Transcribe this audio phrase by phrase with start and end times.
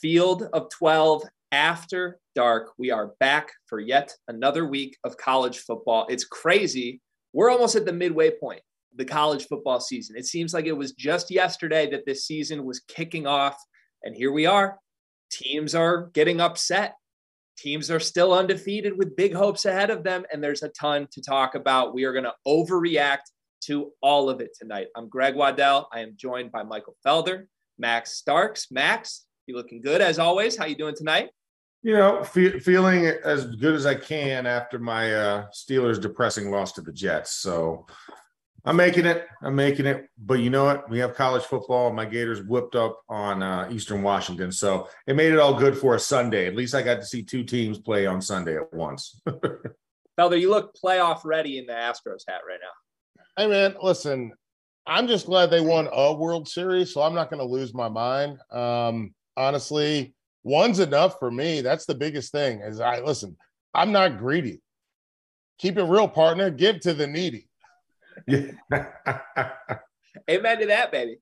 [0.00, 2.70] Field of 12 after dark.
[2.78, 6.06] We are back for yet another week of college football.
[6.08, 7.00] It's crazy.
[7.32, 8.60] We're almost at the midway point,
[8.94, 10.16] the college football season.
[10.16, 13.56] It seems like it was just yesterday that this season was kicking off.
[14.02, 14.78] And here we are.
[15.30, 16.94] Teams are getting upset.
[17.56, 20.24] Teams are still undefeated with big hopes ahead of them.
[20.32, 21.94] And there's a ton to talk about.
[21.94, 23.26] We are going to overreact
[23.64, 24.86] to all of it tonight.
[24.96, 25.88] I'm Greg Waddell.
[25.92, 27.46] I am joined by Michael Felder,
[27.78, 28.68] Max Starks.
[28.70, 30.56] Max, you looking good as always.
[30.56, 31.30] How you doing tonight?
[31.82, 36.72] You know, fe- feeling as good as I can after my uh, Steelers depressing loss
[36.72, 37.36] to the Jets.
[37.36, 37.86] So
[38.64, 39.26] I'm making it.
[39.42, 40.08] I'm making it.
[40.18, 40.90] But you know what?
[40.90, 41.92] We have college football.
[41.92, 45.94] My Gators whipped up on uh, Eastern Washington, so it made it all good for
[45.94, 46.46] a Sunday.
[46.46, 49.20] At least I got to see two teams play on Sunday at once.
[50.18, 53.22] Felder, you look playoff ready in the Astros hat right now.
[53.36, 54.32] Hey man, listen,
[54.84, 57.88] I'm just glad they won a World Series, so I'm not going to lose my
[57.88, 58.38] mind.
[58.50, 61.60] Um, honestly, one's enough for me.
[61.60, 62.60] That's the biggest thing.
[62.60, 63.36] Is I listen,
[63.74, 64.60] I'm not greedy.
[65.58, 66.50] Keep it real, partner.
[66.50, 67.48] Give to the needy.
[68.26, 68.50] Yeah.
[70.30, 71.18] Amen to that, baby.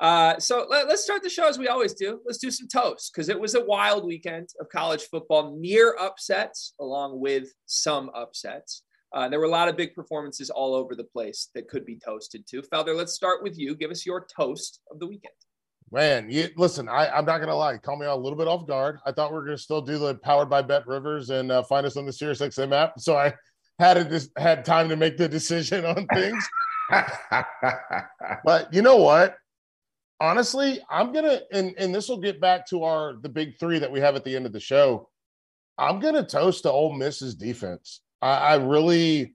[0.00, 2.20] Uh, so let, us start the show as we always do.
[2.24, 6.74] Let's do some toasts because it was a wild weekend of college football, near upsets,
[6.80, 8.82] along with some upsets.
[9.12, 11.98] Uh, there were a lot of big performances all over the place that could be
[12.02, 12.62] toasted to.
[12.62, 13.74] Felder, let's start with you.
[13.74, 15.34] Give us your toast of the weekend.
[15.92, 19.00] Man, you, listen, I, I'm not gonna lie, call me a little bit off guard.
[19.04, 21.96] I thought we are gonna still do the powered by BetRivers and uh, find us
[21.96, 23.00] on the SiriusXM app.
[23.00, 23.34] So I
[23.80, 26.48] had it had time to make the decision on things.
[28.44, 29.36] but you know what?
[30.20, 33.90] Honestly, I'm gonna and and this will get back to our the big three that
[33.90, 35.08] we have at the end of the show.
[35.76, 38.00] I'm gonna toast to Ole Miss's defense.
[38.22, 39.34] I, I really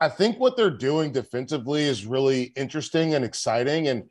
[0.00, 3.88] I think what they're doing defensively is really interesting and exciting.
[3.88, 4.04] And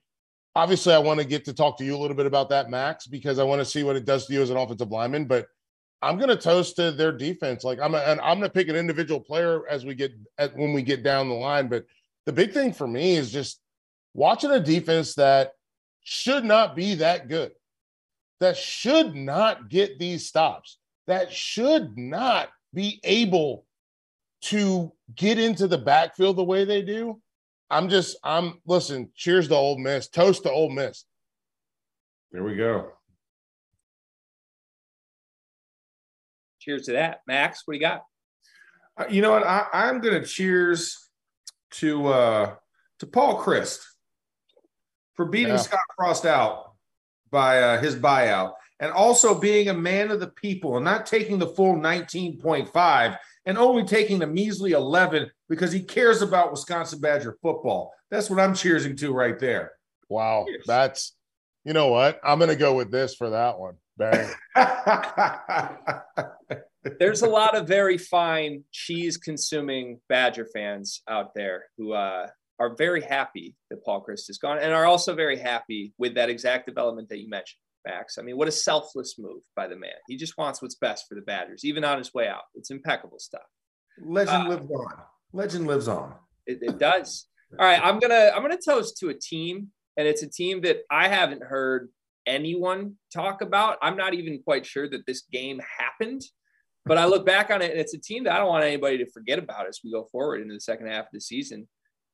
[0.55, 3.07] obviously I want to get to talk to you a little bit about that, Max,
[3.07, 5.25] because I want to see what it does to you as an offensive lineman.
[5.25, 5.47] But
[6.01, 7.63] I'm going to toast to their defense.
[7.63, 10.55] Like I'm, a, and I'm going to pick an individual player as we get at,
[10.55, 11.69] when we get down the line.
[11.69, 11.85] But
[12.25, 13.61] the big thing for me is just
[14.13, 15.53] watching a defense that
[16.01, 17.53] should not be that good,
[18.41, 23.65] that should not get these stops, that should not be able
[24.41, 27.21] to get into the backfield the way they do.
[27.69, 29.09] I'm just, I'm listen.
[29.15, 30.07] Cheers to Ole Miss.
[30.07, 31.05] Toast to Ole Miss.
[32.31, 32.91] There we go.
[36.59, 37.63] Cheers to that, Max.
[37.65, 38.03] What do you got?
[38.97, 39.45] Uh, you know what?
[39.45, 41.09] I, I'm going to cheers
[41.71, 42.55] to uh,
[42.99, 43.79] to Paul Chryst
[45.15, 45.57] for beating yeah.
[45.57, 46.73] Scott Frost out
[47.31, 51.39] by uh, his buyout, and also being a man of the people and not taking
[51.39, 57.37] the full 19.5 and only taking the measly 11 because he cares about Wisconsin Badger
[57.39, 57.93] football.
[58.09, 59.73] That's what I'm cheersing to right there.
[60.09, 60.45] Wow.
[60.47, 60.63] Cheers.
[60.65, 61.13] That's,
[61.63, 62.19] you know what?
[62.23, 63.75] I'm going to go with this for that one.
[63.95, 64.31] Bang.
[66.99, 72.25] There's a lot of very fine cheese consuming Badger fans out there who uh,
[72.57, 76.31] are very happy that Paul Chryst is gone and are also very happy with that
[76.31, 77.59] exact development that you mentioned.
[77.85, 78.17] Max.
[78.17, 79.91] I mean, what a selfless move by the man.
[80.07, 82.43] He just wants what's best for the Badgers, even on his way out.
[82.55, 83.41] It's impeccable stuff.
[84.01, 84.85] Legend uh, lives on.
[85.33, 86.13] Legend lives on.
[86.45, 87.27] It, it does.
[87.59, 90.81] All right, I'm gonna I'm gonna toast to a team, and it's a team that
[90.89, 91.89] I haven't heard
[92.25, 93.77] anyone talk about.
[93.81, 96.21] I'm not even quite sure that this game happened,
[96.85, 98.97] but I look back on it, and it's a team that I don't want anybody
[98.99, 101.67] to forget about as we go forward into the second half of the season.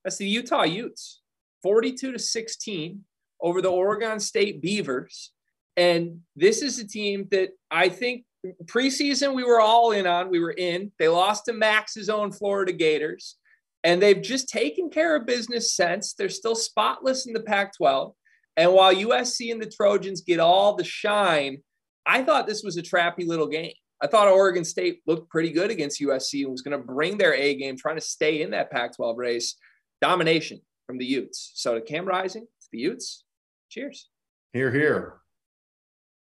[0.03, 1.21] That's the Utah Utes,
[1.63, 3.03] 42 to 16
[3.41, 5.31] over the Oregon State Beavers.
[5.77, 8.25] And this is a team that I think
[8.65, 10.29] preseason we were all in on.
[10.29, 10.91] We were in.
[10.99, 13.35] They lost to Max's own Florida Gators,
[13.83, 16.13] and they've just taken care of business since.
[16.13, 18.13] They're still spotless in the Pac 12.
[18.57, 21.59] And while USC and the Trojans get all the shine,
[22.05, 23.73] I thought this was a trappy little game.
[24.01, 27.33] I thought Oregon State looked pretty good against USC and was going to bring their
[27.33, 29.55] A game, trying to stay in that Pac 12 race.
[30.01, 31.51] Domination from the Utes.
[31.55, 33.25] So to Cam Rising, to the Utes,
[33.69, 34.09] cheers.
[34.53, 35.19] Here, here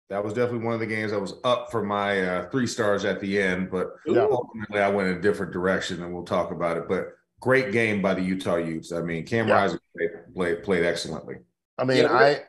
[0.09, 3.05] that was definitely one of the games I was up for my uh, three stars
[3.05, 4.27] at the end, but yeah.
[4.29, 6.87] ultimately I went in a different direction, and we'll talk about it.
[6.87, 8.91] But great game by the Utah Utes.
[8.91, 9.55] I mean, Cam yeah.
[9.55, 11.37] Rising played, played, played excellently.
[11.77, 12.41] I mean, yeah, I,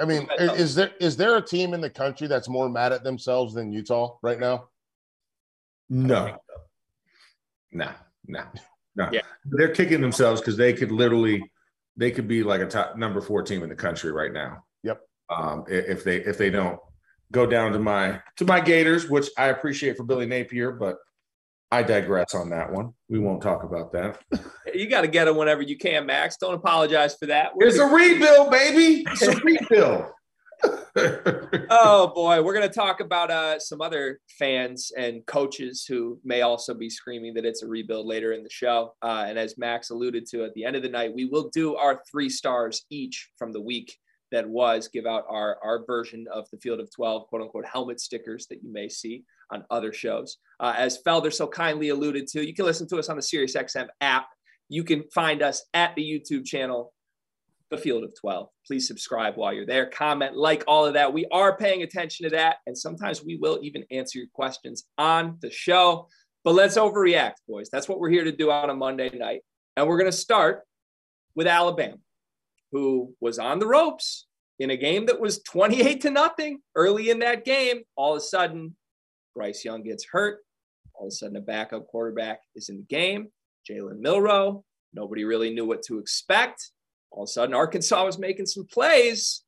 [0.00, 3.04] I mean, is there is there a team in the country that's more mad at
[3.04, 4.68] themselves than Utah right now?
[5.90, 6.38] No,
[7.70, 7.90] no,
[8.26, 8.44] no,
[8.96, 9.08] no.
[9.12, 9.20] Yeah.
[9.44, 11.44] They're kicking themselves because they could literally,
[11.98, 14.64] they could be like a top number four team in the country right now.
[14.82, 15.00] Yep.
[15.28, 16.80] Um, if they if they don't
[17.32, 20.98] go down to my to my Gators, which I appreciate for Billy Napier, but
[21.70, 22.92] I digress on that one.
[23.08, 24.20] We won't talk about that.
[24.74, 26.36] You got to get them whenever you can, Max.
[26.36, 27.54] Don't apologize for that.
[27.54, 29.04] We're it's a rebuild, baby.
[29.08, 30.06] It's a rebuild.
[31.70, 36.42] oh boy, we're going to talk about uh, some other fans and coaches who may
[36.42, 38.94] also be screaming that it's a rebuild later in the show.
[39.00, 41.76] Uh, and as Max alluded to, at the end of the night, we will do
[41.76, 43.96] our three stars each from the week
[44.32, 44.88] that was.
[44.88, 48.62] Give out our our version of the Field of Twelve quote unquote helmet stickers that
[48.62, 50.38] you may see on other shows.
[50.60, 53.88] Uh, as Felder so kindly alluded to, you can listen to us on the SiriusXM
[54.00, 54.26] app.
[54.68, 56.92] You can find us at the YouTube channel
[57.70, 58.48] the field of 12.
[58.66, 61.12] Please subscribe while you're there, comment, like all of that.
[61.12, 62.56] We are paying attention to that.
[62.66, 66.08] And sometimes we will even answer your questions on the show.
[66.44, 67.68] But let's overreact, boys.
[67.70, 69.40] That's what we're here to do on a Monday night.
[69.76, 70.62] And we're going to start
[71.34, 71.96] with Alabama,
[72.74, 74.26] who was on the ropes
[74.58, 77.82] in a game that was 28 to nothing early in that game.
[77.96, 78.76] All of a sudden,
[79.34, 80.40] Bryce Young gets hurt.
[80.92, 83.28] All of a sudden, a backup quarterback is in the game.
[83.68, 86.70] Jalen Milroe, Nobody really knew what to expect.
[87.10, 89.42] All of a sudden, Arkansas was making some plays,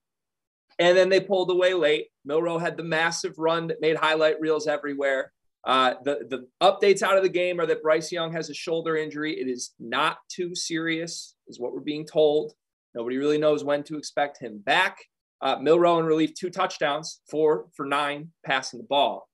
[0.79, 2.09] and then they pulled away late.
[2.25, 5.33] Milroe had the massive run that made highlight reels everywhere.
[5.65, 8.97] Uh, the the updates out of the game are that Bryce Young has a shoulder
[8.97, 9.33] injury.
[9.35, 12.53] It is not too serious, is what we're being told.
[12.97, 14.97] Nobody really knows when to expect him back.
[15.43, 19.29] Uh, Milroe in relief, two touchdowns, four for nine passing the ball.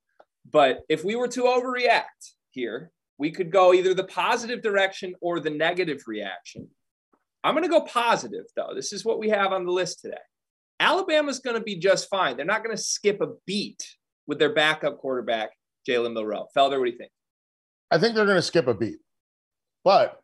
[0.51, 5.39] But if we were to overreact here, we could go either the positive direction or
[5.39, 6.69] the negative reaction.
[7.45, 8.73] I'm going to go positive, though.
[8.75, 10.17] This is what we have on the list today.
[10.81, 12.37] Alabama's going to be just fine.
[12.37, 13.85] They're not going to skip a beat
[14.27, 15.51] with their backup quarterback,
[15.89, 16.49] Jalen Milroe.
[16.57, 17.13] Felder, what do you think?
[17.93, 18.99] I think they're going to skip a beat,
[19.85, 20.21] but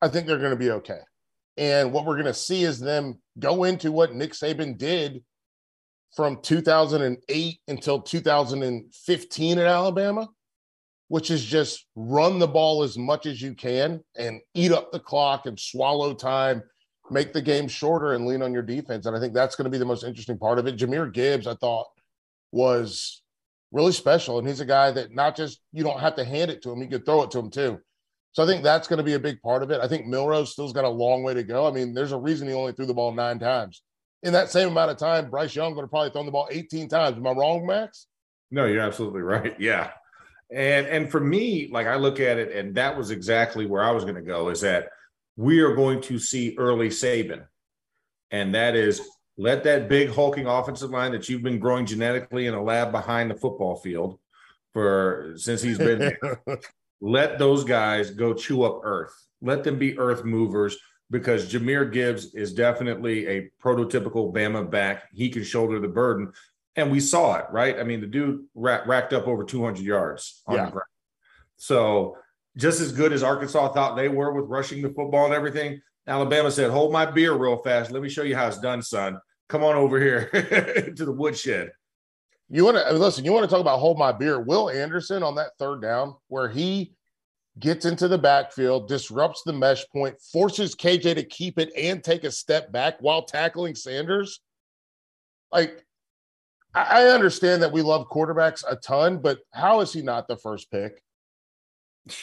[0.00, 1.00] I think they're going to be okay.
[1.60, 5.22] And what we're going to see is them go into what Nick Saban did
[6.16, 10.26] from 2008 until 2015 at Alabama,
[11.08, 14.98] which is just run the ball as much as you can and eat up the
[14.98, 16.62] clock and swallow time,
[17.10, 19.04] make the game shorter and lean on your defense.
[19.04, 20.78] And I think that's going to be the most interesting part of it.
[20.78, 21.88] Jahmyr Gibbs, I thought,
[22.52, 23.20] was
[23.70, 24.38] really special.
[24.38, 26.80] And he's a guy that not just you don't have to hand it to him,
[26.80, 27.80] you can throw it to him too.
[28.32, 29.80] So I think that's going to be a big part of it.
[29.80, 31.66] I think Milroe still's got a long way to go.
[31.66, 33.82] I mean, there's a reason he only threw the ball nine times.
[34.22, 36.88] In that same amount of time, Bryce Young would have probably thrown the ball 18
[36.88, 37.16] times.
[37.16, 38.06] Am I wrong, Max?
[38.50, 39.56] No, you're absolutely right.
[39.60, 39.90] Yeah.
[40.52, 43.92] And and for me, like I look at it, and that was exactly where I
[43.92, 44.48] was going to go.
[44.48, 44.88] Is that
[45.36, 47.44] we are going to see early Saban,
[48.32, 49.00] and that is
[49.38, 53.30] let that big hulking offensive line that you've been growing genetically in a lab behind
[53.30, 54.18] the football field
[54.72, 56.42] for since he's been there.
[57.00, 59.14] Let those guys go chew up earth.
[59.40, 60.76] Let them be earth movers
[61.10, 65.04] because Jahmyr Gibbs is definitely a prototypical Bama back.
[65.12, 66.32] He can shoulder the burden
[66.76, 67.78] and we saw it, right?
[67.78, 70.66] I mean, the dude rack, racked up over 200 yards on yeah.
[70.66, 70.86] the ground.
[71.56, 72.16] So
[72.56, 76.50] just as good as Arkansas thought they were with rushing the football and everything, Alabama
[76.50, 77.90] said, "Hold my beer real fast.
[77.90, 79.20] Let me show you how it's done, son.
[79.48, 80.28] Come on over here
[80.96, 81.72] to the woodshed."
[82.52, 83.24] You want to listen?
[83.24, 84.40] You want to talk about hold my beer?
[84.40, 86.92] Will Anderson on that third down where he
[87.60, 92.24] gets into the backfield, disrupts the mesh point, forces KJ to keep it and take
[92.24, 94.40] a step back while tackling Sanders.
[95.52, 95.84] Like
[96.74, 100.70] I understand that we love quarterbacks a ton, but how is he not the first
[100.70, 101.02] pick?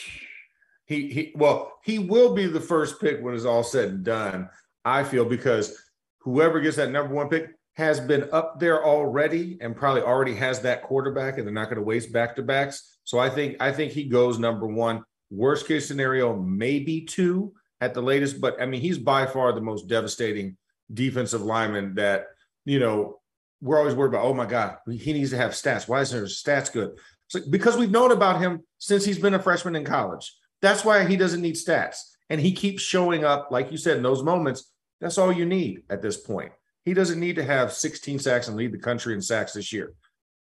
[0.86, 4.48] He he well, he will be the first pick when it's all said and done.
[4.86, 5.78] I feel because
[6.20, 10.60] whoever gets that number one pick has been up there already and probably already has
[10.62, 12.98] that quarterback, and they're not going to waste back to backs.
[13.04, 15.04] So I think I think he goes number one.
[15.30, 18.40] Worst case scenario, maybe two at the latest.
[18.40, 20.56] But I mean, he's by far the most devastating
[20.92, 22.26] defensive lineman that
[22.64, 23.20] you know
[23.60, 25.88] we're always worried about, oh my God, he needs to have stats.
[25.88, 26.98] Why isn't his stats good?
[27.32, 30.34] Like, because we've known about him since he's been a freshman in college.
[30.62, 31.98] That's why he doesn't need stats.
[32.28, 34.72] And he keeps showing up, like you said, in those moments.
[35.00, 36.52] That's all you need at this point.
[36.88, 39.92] He doesn't need to have 16 sacks and lead the country in sacks this year.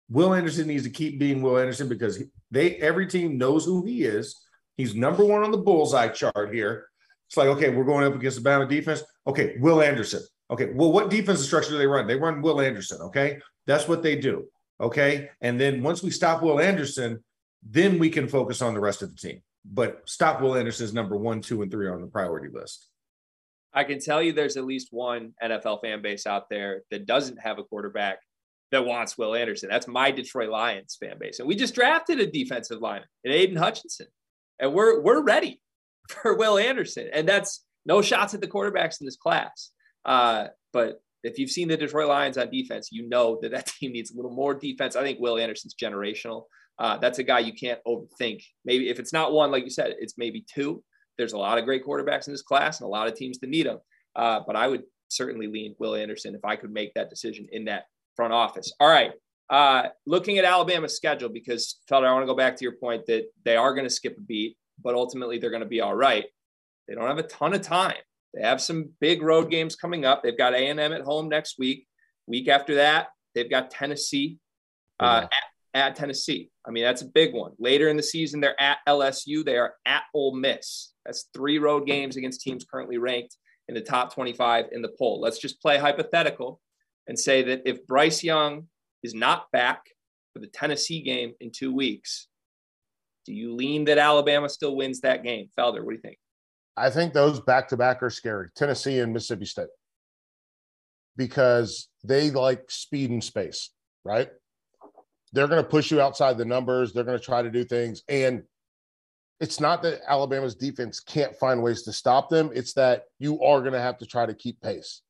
[0.10, 4.04] Will Anderson needs to keep being Will Anderson because they every team knows who he
[4.04, 4.42] is.
[4.78, 6.88] He's number one on the bullseye chart here.
[7.28, 9.04] It's like, okay, we're going up against the Bama defense.
[9.28, 10.22] Okay, Will Anderson.
[10.50, 12.08] Okay, well, what defensive structure do they run?
[12.08, 13.02] They run Will Anderson.
[13.02, 14.46] Okay, that's what they do.
[14.80, 17.22] Okay, and then once we stop Will Anderson,
[17.62, 19.42] then we can focus on the rest of the team.
[19.66, 22.88] But stop Will Anderson is number one, two, and three on the priority list.
[23.74, 27.38] I can tell you there's at least one NFL fan base out there that doesn't
[27.38, 28.20] have a quarterback
[28.72, 29.70] that wants Will Anderson.
[29.70, 31.40] That's my Detroit Lions fan base.
[31.40, 34.08] And we just drafted a defensive lineman in Aidan Hutchinson.
[34.60, 35.62] And we're we're ready
[36.10, 37.10] for Will Anderson.
[37.14, 39.72] And that's no shots at the quarterbacks in this class.
[40.06, 43.92] Uh, but if you've seen the Detroit Lions on defense, you know that that team
[43.92, 44.96] needs a little more defense.
[44.96, 46.44] I think Will Anderson's generational.
[46.80, 48.44] Uh, that's a guy you can't overthink.
[48.66, 50.84] Maybe if it's not one, like you said, it's maybe two.
[51.18, 53.50] There's a lot of great quarterbacks in this class and a lot of teams that
[53.50, 53.80] need them.
[54.16, 57.66] Uh, but I would certainly lean Will Anderson if I could make that decision in
[57.66, 58.74] that front office.
[58.80, 59.12] All right.
[59.50, 63.06] Uh, looking at Alabama's schedule, because Felder, I want to go back to your point
[63.08, 65.96] that they are going to skip a beat, but ultimately they're going to be all
[65.96, 66.26] right.
[66.88, 67.98] They don't have a ton of time.
[68.34, 70.24] They have some big road games coming up.
[70.24, 71.86] They've got A&M at home next week.
[72.28, 74.38] Week after that, they've got Tennessee
[75.00, 75.30] uh, at,
[75.74, 76.50] at, Tennessee.
[76.68, 77.52] I mean, that's a big one.
[77.60, 79.44] Later in the season, they're at LSU.
[79.44, 80.94] They are at Ole Miss.
[81.06, 83.38] That's three road games against teams currently ranked
[83.68, 85.22] in the top 25 in the poll.
[85.22, 86.60] Let's just play hypothetical
[87.08, 88.68] and say that if Bryce Young
[89.04, 89.82] is not back
[90.34, 92.28] for the Tennessee game in two weeks,
[93.26, 95.50] do you lean that Alabama still wins that game?
[95.58, 96.18] Felder, what do you think?
[96.78, 99.68] I think those back to back are scary Tennessee and Mississippi State
[101.18, 103.70] because they like speed and space,
[104.04, 104.30] right?
[105.34, 106.92] They're going to push you outside the numbers.
[106.92, 108.04] They're going to try to do things.
[108.10, 108.44] And
[109.40, 113.62] it's not that Alabama's defense can't find ways to stop them, it's that you are
[113.62, 115.02] going to have to try to keep pace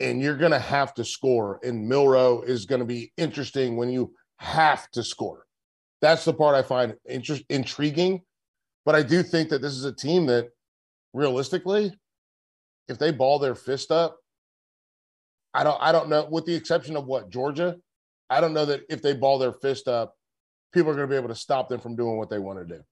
[0.00, 1.60] and you're going to have to score.
[1.62, 5.44] And Milroe is going to be interesting when you have to score.
[6.00, 8.22] That's the part I find interest, intriguing.
[8.84, 10.48] But I do think that this is a team that,
[11.12, 11.92] realistically,
[12.88, 14.18] if they ball their fist up,
[15.52, 15.78] I don't.
[15.80, 16.26] I don't know.
[16.30, 17.76] With the exception of what Georgia,
[18.30, 20.14] I don't know that if they ball their fist up,
[20.72, 22.76] people are going to be able to stop them from doing what they want to
[22.76, 22.82] do.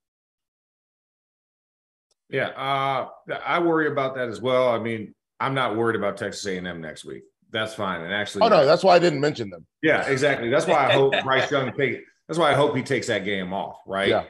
[2.28, 3.08] Yeah, uh,
[3.44, 4.68] I worry about that as well.
[4.68, 7.22] I mean, I'm not worried about Texas A&M next week.
[7.50, 8.00] That's fine.
[8.00, 9.64] And actually, oh no, that's why I didn't mention them.
[9.82, 10.50] Yeah, exactly.
[10.50, 12.00] That's why I hope Bryce Young take.
[12.26, 14.08] That's why I hope he takes that game off, right?
[14.08, 14.24] Yeah.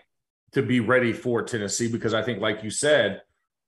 [0.53, 3.23] To be ready for Tennessee, because I think, like you said,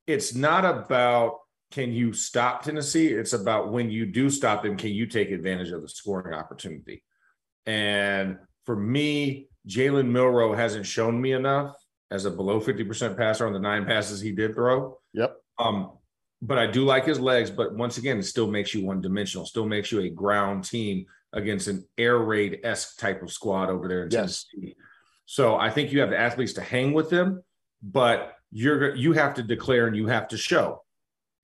[0.07, 1.39] it's not about
[1.71, 3.09] can you stop Tennessee.
[3.09, 7.03] It's about when you do stop them, can you take advantage of the scoring opportunity?
[7.69, 11.77] And for me, Jalen Milroe hasn't shown me enough
[12.11, 14.99] as a below 50% passer on the nine passes he did throw.
[15.13, 15.37] Yep.
[15.59, 15.93] Um,
[16.41, 17.51] but I do like his legs.
[17.51, 21.05] But once again, it still makes you one dimensional, still makes you a ground team
[21.35, 24.47] against an air raid esque type of squad over there in yes.
[24.51, 24.75] Tennessee.
[25.27, 27.43] So I think you have the athletes to hang with them,
[27.83, 30.83] but you're you have to declare and you have to show.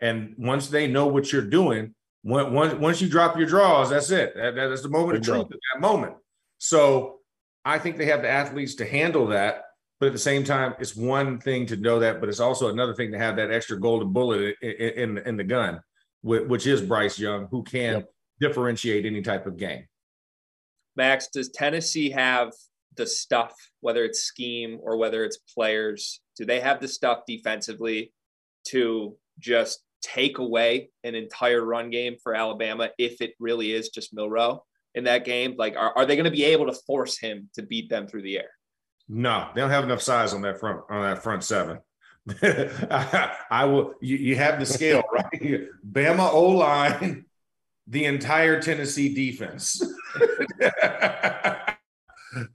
[0.00, 4.34] And once they know what you're doing, once once you drop your draws, that's it.
[4.34, 6.14] That, that's the moment of truth at that moment.
[6.58, 7.20] So
[7.64, 9.64] I think they have the athletes to handle that.
[10.00, 12.94] But at the same time, it's one thing to know that, but it's also another
[12.94, 15.80] thing to have that extra golden bullet in, in, in the gun,
[16.22, 18.12] which is Bryce Young, who can yep.
[18.40, 19.86] differentiate any type of game.
[20.96, 22.52] Max, does Tennessee have
[22.96, 26.20] the stuff, whether it's scheme or whether it's players?
[26.36, 28.12] Do they have the stuff defensively
[28.68, 34.14] to just take away an entire run game for Alabama if it really is just
[34.14, 34.62] Milroe
[34.94, 35.54] in that game?
[35.56, 38.22] Like, are, are they going to be able to force him to beat them through
[38.22, 38.50] the air?
[39.08, 41.78] No, they don't have enough size on that front on that front seven.
[42.42, 43.94] I, I, will.
[44.00, 45.66] You, you, have the scale, right?
[45.86, 47.26] Bama O line,
[47.86, 49.82] the entire Tennessee defense.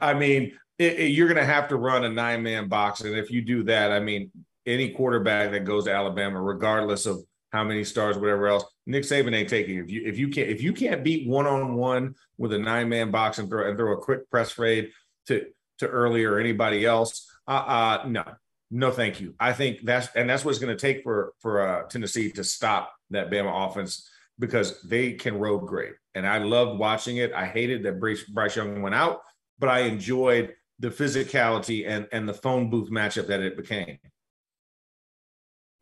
[0.01, 3.15] I mean, it, it, you're going to have to run a nine man box, and
[3.15, 4.31] if you do that, I mean,
[4.65, 9.35] any quarterback that goes to Alabama, regardless of how many stars, whatever else, Nick Saban
[9.35, 9.77] ain't taking.
[9.77, 12.89] If you if you can't if you can't beat one on one with a nine
[12.89, 14.91] man box and throw and throw a quick press fade
[15.27, 15.45] to
[15.79, 17.27] to Early or anybody else.
[17.47, 18.23] Uh, uh, no,
[18.69, 19.33] no, thank you.
[19.39, 22.43] I think that's and that's what it's going to take for for uh, Tennessee to
[22.43, 25.93] stop that Bama offense because they can road grade.
[26.15, 27.33] And I loved watching it.
[27.33, 29.21] I hated that Bryce, Bryce Young went out,
[29.57, 33.97] but I enjoyed the physicality and and the phone booth matchup that it became.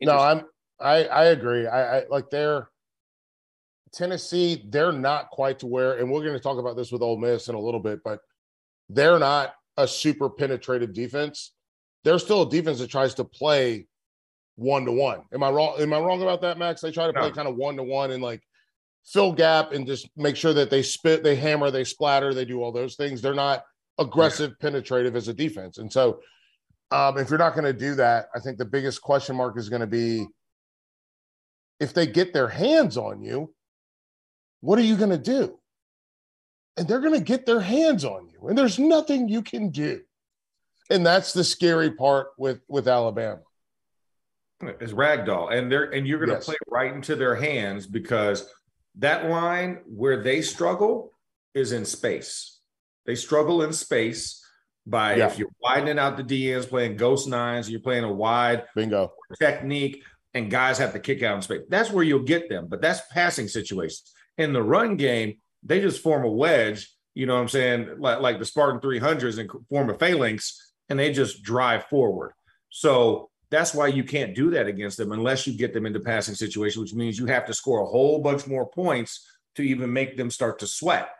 [0.00, 0.44] No, I'm
[0.80, 1.66] I I agree.
[1.66, 2.68] I, I like they're
[3.92, 4.64] Tennessee.
[4.68, 7.48] They're not quite to where, and we're going to talk about this with Ole Miss
[7.48, 8.20] in a little bit, but
[8.88, 11.52] they're not a super penetrative defense.
[12.04, 13.86] They're still a defense that tries to play
[14.56, 15.22] one to one.
[15.32, 15.76] Am I wrong?
[15.80, 16.80] Am I wrong about that, Max?
[16.80, 18.42] They try to play kind of one to one and like
[19.04, 22.62] fill gap and just make sure that they spit, they hammer, they splatter, they do
[22.62, 23.22] all those things.
[23.22, 23.64] They're not
[23.98, 24.70] aggressive, yeah.
[24.70, 25.78] penetrative as a defense.
[25.78, 26.20] And so,
[26.90, 29.68] um, if you're not going to do that, I think the biggest question mark is
[29.68, 30.26] going to be
[31.80, 33.54] if they get their hands on you,
[34.60, 35.58] what are you going to do?
[36.78, 40.00] and they're going to get their hands on you and there's nothing you can do
[40.90, 43.40] and that's the scary part with with alabama
[44.80, 46.44] is ragdoll and they're and you're going to yes.
[46.44, 48.48] play right into their hands because
[48.96, 51.12] that line where they struggle
[51.54, 52.60] is in space
[53.06, 54.44] they struggle in space
[54.86, 55.26] by yeah.
[55.26, 60.02] if you're widening out the DNs playing ghost nines you're playing a wide bingo technique
[60.34, 63.00] and guys have to kick out in space that's where you'll get them but that's
[63.12, 67.48] passing situations in the run game they just form a wedge, you know what I'm
[67.48, 72.32] saying, like, like the Spartan 300s and form a phalanx, and they just drive forward.
[72.70, 76.34] So that's why you can't do that against them unless you get them into passing
[76.34, 80.16] situations, which means you have to score a whole bunch more points to even make
[80.16, 81.10] them start to sweat.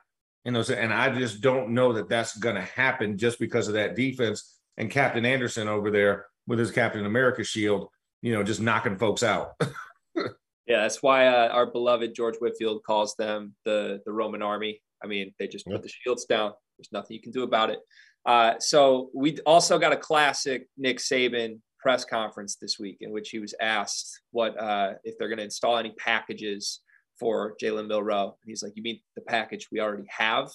[0.45, 3.75] You know, and I just don't know that that's going to happen just because of
[3.75, 7.89] that defense and Captain Anderson over there with his Captain America shield,
[8.23, 9.53] you know, just knocking folks out.
[10.17, 14.81] yeah, that's why uh, our beloved George Whitfield calls them the the Roman army.
[15.03, 16.53] I mean, they just put the shields down.
[16.77, 17.79] There's nothing you can do about it.
[18.27, 23.31] Uh, so we also got a classic Nick Saban press conference this week in which
[23.31, 26.81] he was asked what uh, if they're going to install any packages
[27.19, 28.37] for Jalen Milroe.
[28.45, 30.51] He's like, "You mean the package we already have?"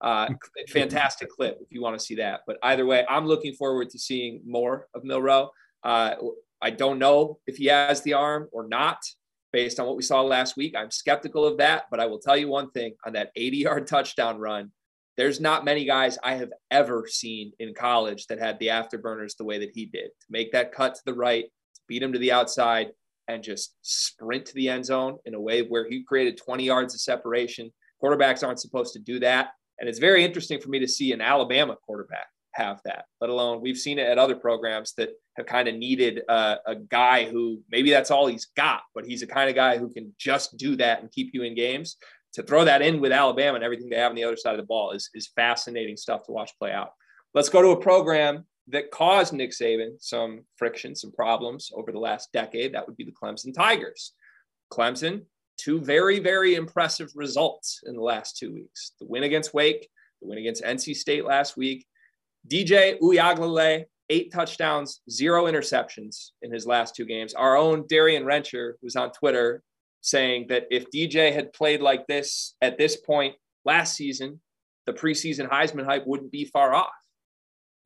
[0.00, 0.28] Uh,
[0.70, 2.40] fantastic clip if you want to see that.
[2.46, 5.50] But either way, I'm looking forward to seeing more of Milroe.
[5.84, 6.14] Uh,
[6.62, 8.98] I don't know if he has the arm or not
[9.52, 10.74] based on what we saw last week.
[10.76, 13.86] I'm skeptical of that, but I will tell you one thing on that 80 yard
[13.88, 14.70] touchdown run,
[15.16, 19.44] there's not many guys I have ever seen in college that had the afterburners the
[19.44, 22.18] way that he did to make that cut to the right, to beat him to
[22.18, 22.92] the outside,
[23.28, 26.94] and just sprint to the end zone in a way where he created 20 yards
[26.94, 27.70] of separation.
[28.02, 29.50] Quarterbacks aren't supposed to do that.
[29.78, 33.60] And it's very interesting for me to see an Alabama quarterback have that, let alone
[33.60, 37.60] we've seen it at other programs that have kind of needed uh, a guy who
[37.70, 40.76] maybe that's all he's got, but he's the kind of guy who can just do
[40.76, 41.96] that and keep you in games.
[42.34, 44.60] To throw that in with Alabama and everything they have on the other side of
[44.60, 46.92] the ball is, is fascinating stuff to watch play out.
[47.34, 51.98] Let's go to a program that caused Nick Saban some friction, some problems over the
[51.98, 52.74] last decade.
[52.74, 54.12] That would be the Clemson Tigers.
[54.72, 55.22] Clemson,
[55.58, 59.88] two very, very impressive results in the last two weeks the win against Wake,
[60.20, 61.86] the win against NC State last week.
[62.48, 67.34] DJ Uiagalelei, eight touchdowns, zero interceptions in his last two games.
[67.34, 69.62] Our own Darian Rencher was on Twitter
[70.00, 74.40] saying that if DJ had played like this at this point last season,
[74.86, 76.90] the preseason Heisman hype wouldn't be far off.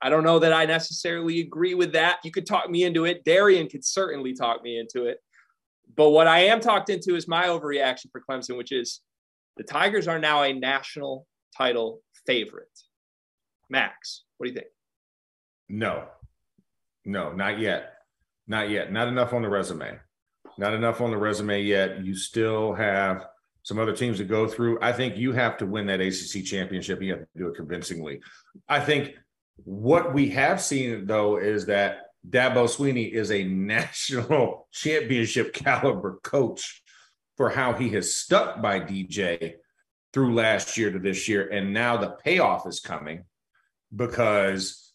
[0.00, 2.18] I don't know that I necessarily agree with that.
[2.24, 3.24] You could talk me into it.
[3.24, 5.18] Darian could certainly talk me into it.
[5.94, 9.00] But what I am talked into is my overreaction for Clemson, which is
[9.56, 12.68] the Tigers are now a national title favorite.
[13.70, 14.70] Max, what do you think?
[15.68, 16.04] No,
[17.04, 17.94] no, not yet.
[18.46, 18.92] Not yet.
[18.92, 19.98] Not enough on the resume.
[20.58, 22.04] Not enough on the resume yet.
[22.04, 23.26] You still have
[23.62, 24.78] some other teams to go through.
[24.80, 27.02] I think you have to win that ACC championship.
[27.02, 28.20] You have to do it convincingly.
[28.68, 29.14] I think
[29.64, 36.82] what we have seen, though, is that Dabo Swinney is a national championship caliber coach
[37.36, 39.54] for how he has stuck by DJ
[40.12, 41.48] through last year to this year.
[41.48, 43.24] And now the payoff is coming
[43.94, 44.85] because,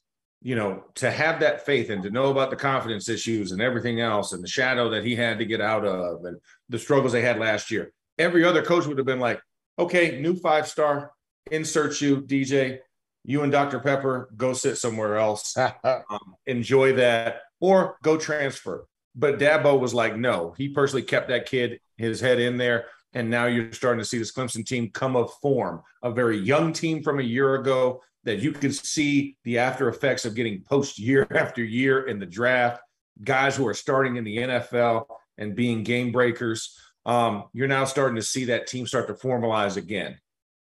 [0.41, 3.99] you know, to have that faith and to know about the confidence issues and everything
[3.99, 6.38] else and the shadow that he had to get out of and
[6.69, 9.39] the struggles they had last year, every other coach would have been like,
[9.77, 11.12] okay, new five star,
[11.51, 12.80] insert you, DJ
[13.23, 13.80] you and Dr.
[13.80, 18.88] Pepper go sit somewhere else, um, enjoy that, or go transfer.
[19.15, 22.86] But Dabo was like, no, he personally kept that kid, his head in there.
[23.13, 26.71] And now you're starting to see this Clemson team come of form, a very young
[26.71, 31.00] team from a year ago that you can see the after effects of getting post
[31.00, 32.82] year after year in the draft,
[33.24, 35.06] guys who are starting in the NFL
[35.38, 36.78] and being game breakers.
[37.06, 40.20] Um, you're now starting to see that team start to formalize again.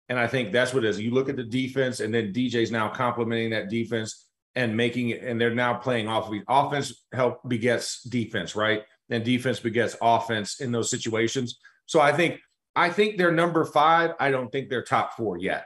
[0.07, 0.99] And I think that's what it is.
[0.99, 5.23] You look at the defense, and then DJ's now complementing that defense and making it,
[5.23, 6.35] and they're now playing off of.
[6.47, 8.83] Offense help begets defense, right?
[9.09, 11.59] And defense begets offense in those situations.
[11.85, 12.39] So I think
[12.75, 14.11] I think they're number five.
[14.19, 15.65] I don't think they're top four yet.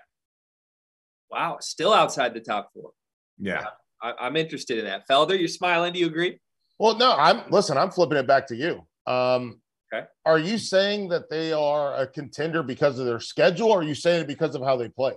[1.36, 2.91] Wow, still outside the top four.
[3.38, 3.65] Yeah.
[4.02, 5.08] I, am interested in that.
[5.08, 5.91] Felder, you're smiling.
[5.91, 6.39] Do you agree?
[6.80, 8.88] Well, no, I'm listen, I'm flipping it back to you.
[9.06, 9.60] Um,
[9.93, 10.06] Okay.
[10.26, 13.93] Are you saying that they are a contender because of their schedule, or are you
[13.93, 15.13] saying it because of how they play?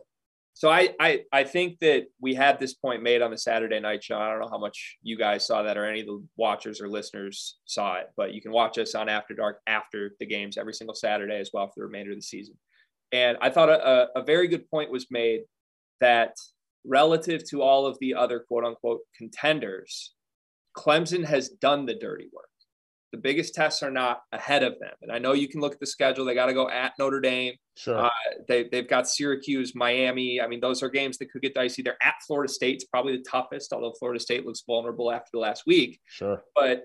[0.53, 4.03] So I, I I think that we had this point made on the Saturday night
[4.03, 4.19] show.
[4.19, 6.89] I don't know how much you guys saw that or any of the watchers or
[6.89, 10.75] listeners saw it, but you can watch us on After Dark after the games every
[10.75, 12.57] single Saturday as well for the remainder of the season.
[13.13, 15.43] And I thought a, a very good point was made
[16.01, 16.37] that
[16.85, 20.15] relative to all of the other quote unquote contenders,
[20.77, 22.49] Clemson has done the dirty work
[23.13, 24.93] the biggest tests are not ahead of them.
[25.03, 26.25] And I know you can look at the schedule.
[26.25, 27.55] They got to go at Notre Dame.
[27.77, 27.99] Sure.
[28.07, 28.11] Uh,
[28.49, 30.41] they, they've got Syracuse, Miami.
[30.41, 31.83] I mean, those are games that could get dicey.
[31.83, 32.77] They're at Florida State.
[32.77, 36.01] It's probably the toughest, although Florida State looks vulnerable after the last week.
[36.07, 36.43] Sure.
[36.55, 36.83] But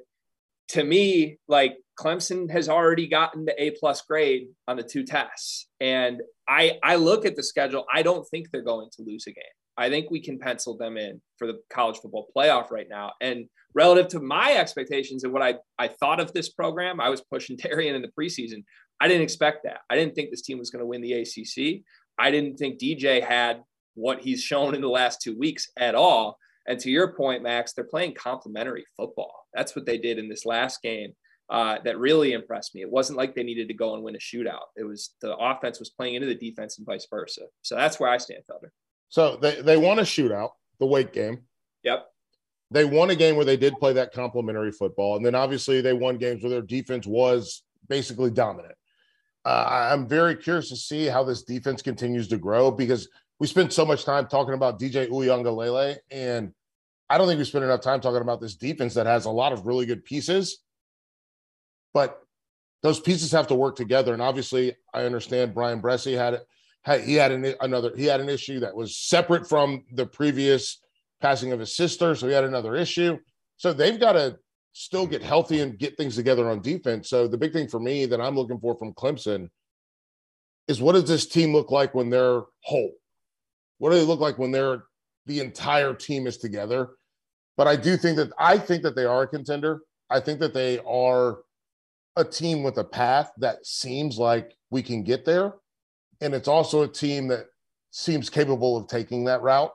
[0.69, 5.67] to me, like Clemson has already gotten the A plus grade on the two tests.
[5.79, 7.85] And I, I look at the schedule.
[7.93, 9.43] I don't think they're going to lose a game.
[9.77, 13.13] I think we can pencil them in for the college football playoff right now.
[13.21, 17.21] And relative to my expectations and what I, I thought of this program, I was
[17.21, 18.63] pushing Darian in the preseason.
[18.99, 19.79] I didn't expect that.
[19.89, 21.83] I didn't think this team was going to win the ACC.
[22.19, 23.63] I didn't think DJ had
[23.95, 26.37] what he's shown in the last two weeks at all.
[26.65, 29.47] And to your point, Max, they're playing complementary football.
[29.53, 31.13] That's what they did in this last game.
[31.49, 32.81] uh, that really impressed me.
[32.81, 34.67] It wasn't like they needed to go and win a shootout.
[34.75, 37.41] It was the offense was playing into the defense and vice versa.
[37.61, 38.69] So that's where I stand, Felder.
[39.09, 41.43] So they, they won a shootout, the Wake game.
[41.83, 42.05] Yep.
[42.71, 45.15] They won a game where they did play that complementary football.
[45.15, 48.73] And then obviously they won games where their defense was basically dominant.
[49.45, 53.09] Uh, I'm very curious to see how this defense continues to grow because
[53.43, 56.53] we spent so much time talking about DJ Uiagalelei, and
[57.09, 59.51] I don't think we spent enough time talking about this defense that has a lot
[59.51, 60.59] of really good pieces.
[61.93, 62.21] But
[62.83, 64.13] those pieces have to work together.
[64.13, 66.39] And obviously, I understand Bryan Bresee had
[66.83, 70.79] had he had an, another he had an issue that was separate from the previous
[71.19, 73.17] passing of his sister, so he had another issue.
[73.57, 74.37] So they've got to
[74.71, 77.09] still get healthy and get things together on defense.
[77.09, 79.49] So the big thing for me that I'm looking for from Clemson
[80.69, 82.93] is what does this team look like when they're whole?
[83.83, 84.85] What do they look like when they're
[85.25, 86.91] the entire team is together?
[87.57, 89.81] But I do think that I think that they are a contender.
[90.09, 91.39] I think that they are
[92.15, 95.55] a team with a path that seems like we can get there.
[96.21, 97.47] And it's also a team that
[97.91, 99.73] seems capable of taking that route,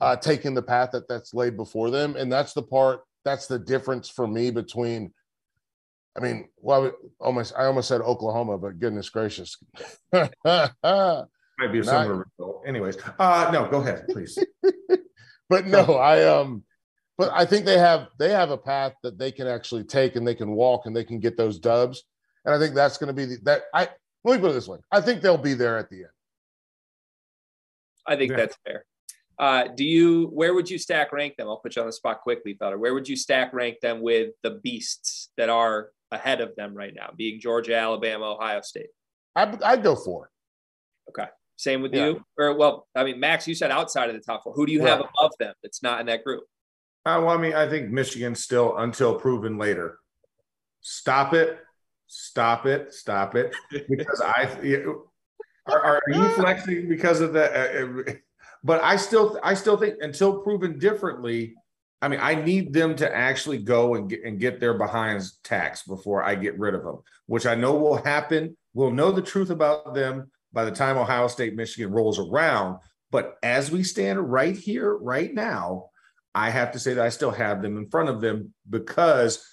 [0.00, 2.16] uh, taking the path that that's laid before them.
[2.16, 5.12] And that's the part that's the difference for me between
[6.16, 6.90] I mean, well, I
[7.24, 9.56] almost I almost said Oklahoma, but goodness gracious.
[11.58, 12.62] Might be a similar result.
[12.66, 14.38] Anyways, uh no, go ahead, please.
[15.48, 16.62] but no, I um
[17.18, 20.26] but I think they have they have a path that they can actually take and
[20.26, 22.04] they can walk and they can get those dubs.
[22.44, 23.88] And I think that's going to be the, that I
[24.24, 24.78] let me put it this way.
[24.92, 26.06] I think they'll be there at the end.
[28.06, 28.36] I think yeah.
[28.36, 28.84] that's fair.
[29.38, 31.48] Uh, do you where would you stack rank them?
[31.48, 32.78] I'll put you on the spot quickly, Felder.
[32.78, 36.94] Where would you stack rank them with the beasts that are ahead of them right
[36.94, 38.90] now, being Georgia, Alabama, Ohio State?
[39.36, 40.30] I'd, I'd go four.
[41.08, 41.26] Okay.
[41.58, 42.06] Same with yeah.
[42.06, 42.24] you?
[42.38, 44.52] Or well, I mean, Max, you said outside of the top four.
[44.52, 46.44] Who do you have above them that's not in that group?
[47.04, 49.98] Uh, well, I mean, I think Michigan still until proven later.
[50.80, 51.58] Stop it.
[52.06, 52.94] Stop it.
[52.94, 53.54] Stop it.
[53.72, 54.48] Because I
[55.66, 57.52] are, are you flexing because of that?
[57.52, 58.12] Uh, uh
[58.62, 61.54] but I still, I still think until proven differently,
[62.00, 65.88] I mean, I need them to actually go and get and get their behinds taxed
[65.88, 68.56] before I get rid of them, which I know will happen.
[68.74, 72.78] We'll know the truth about them by the time Ohio State, Michigan rolls around.
[73.10, 75.90] But as we stand right here, right now,
[76.34, 79.44] I have to say that I still have them in front of them because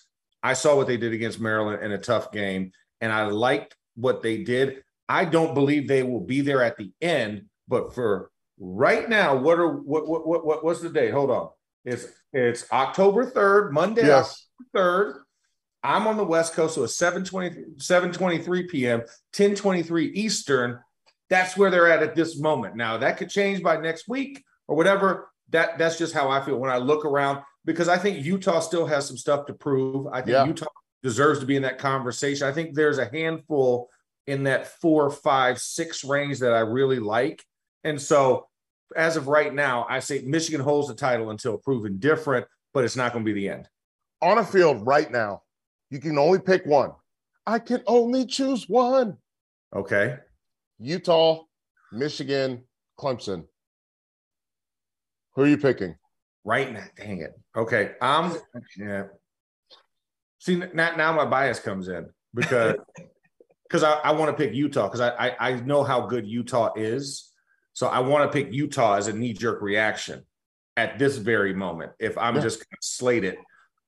[0.43, 4.21] I saw what they did against Maryland in a tough game, and I liked what
[4.21, 4.83] they did.
[5.07, 8.29] I don't believe they will be there at the end, but for
[8.59, 11.11] right now, what are what what what, what what's the date?
[11.11, 11.49] Hold on.
[11.85, 14.47] It's it's October 3rd, Monday, yes.
[14.75, 15.19] October 3rd.
[15.83, 20.79] I'm on the West Coast, so it's 720, 723 p.m., 1023 Eastern.
[21.29, 22.75] That's where they're at at this moment.
[22.75, 25.29] Now that could change by next week or whatever.
[25.49, 28.85] That that's just how I feel when I look around because I think Utah still
[28.85, 30.07] has some stuff to prove.
[30.07, 30.45] I think yeah.
[30.45, 30.67] Utah
[31.03, 32.47] deserves to be in that conversation.
[32.47, 33.89] I think there's a handful
[34.27, 37.43] in that four, five, six range that I really like.
[37.83, 38.47] And so,
[38.95, 42.95] as of right now, I say Michigan holds the title until proven different, but it's
[42.95, 43.67] not going to be the end.
[44.21, 45.43] On a field right now,
[45.89, 46.91] you can only pick one.
[47.45, 49.17] I can only choose one.
[49.75, 50.17] Okay.
[50.79, 51.41] Utah,
[51.91, 52.63] Michigan,
[52.99, 53.45] Clemson.
[55.35, 55.95] Who are you picking?
[56.43, 57.33] Right now, dang it.
[57.55, 57.93] Okay.
[58.01, 58.35] I'm
[58.77, 59.03] yeah.
[60.39, 62.75] See, now, now my bias comes in because
[63.67, 66.73] because I, I want to pick Utah because I, I I know how good Utah
[66.75, 67.31] is.
[67.73, 70.23] So I want to pick Utah as a knee jerk reaction
[70.77, 72.41] at this very moment if I'm yeah.
[72.41, 73.37] just going to slate it.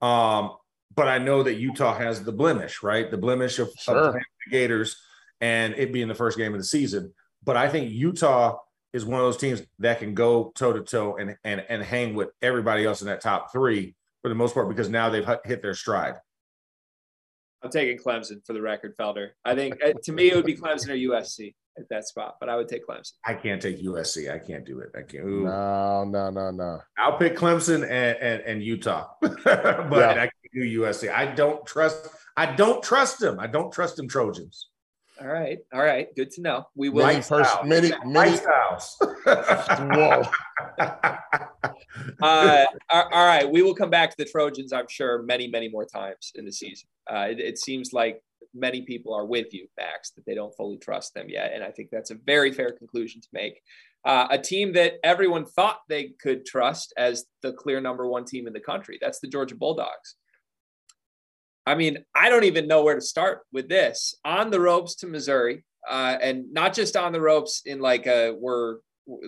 [0.02, 0.52] Um,
[0.94, 3.10] but I know that Utah has the blemish, right?
[3.10, 3.98] The blemish of, sure.
[3.98, 4.98] of the Gators
[5.42, 7.14] and it being the first game of the season.
[7.44, 8.58] But I think Utah
[8.94, 12.16] is one of those teams that can go toe to toe and and and hang
[12.16, 15.62] with everybody else in that top three for the most part because now they've hit
[15.62, 16.16] their stride.
[17.64, 19.30] I'm taking Clemson for the record, Felder.
[19.44, 22.50] I think uh, to me it would be Clemson or USC at that spot, but
[22.50, 23.14] I would take Clemson.
[23.26, 24.32] I can't take USC.
[24.32, 24.90] I can't do it.
[24.96, 25.26] I can't.
[25.26, 25.44] Ooh.
[25.44, 26.80] No, no, no, no.
[26.98, 30.12] I'll pick Clemson and and, and Utah, but yeah.
[30.12, 31.12] I can't do USC.
[31.12, 32.10] I don't trust.
[32.36, 33.40] I don't trust them.
[33.40, 34.70] I don't trust them Trojans.
[35.20, 36.08] All right, all right.
[36.16, 36.68] Good to know.
[36.76, 37.06] We will.
[37.06, 38.98] Many, pers- many, many styles.
[39.26, 40.24] Whoa.
[42.22, 44.72] uh, all right, we will come back to the Trojans.
[44.74, 46.88] I'm sure many, many more times in the season.
[47.12, 48.22] Uh, it, it, seems like
[48.54, 51.52] many people are with you, Max, that they don't fully trust them yet.
[51.54, 53.62] And I think that's a very fair conclusion to make.
[54.06, 58.48] Uh, a team that everyone thought they could trust as the clear number one team
[58.48, 58.98] in the country.
[59.02, 60.16] That's the Georgia Bulldogs.
[61.68, 64.16] I mean, I don't even know where to start with this.
[64.24, 68.32] On the ropes to Missouri, uh, and not just on the ropes in like a
[68.40, 68.78] we're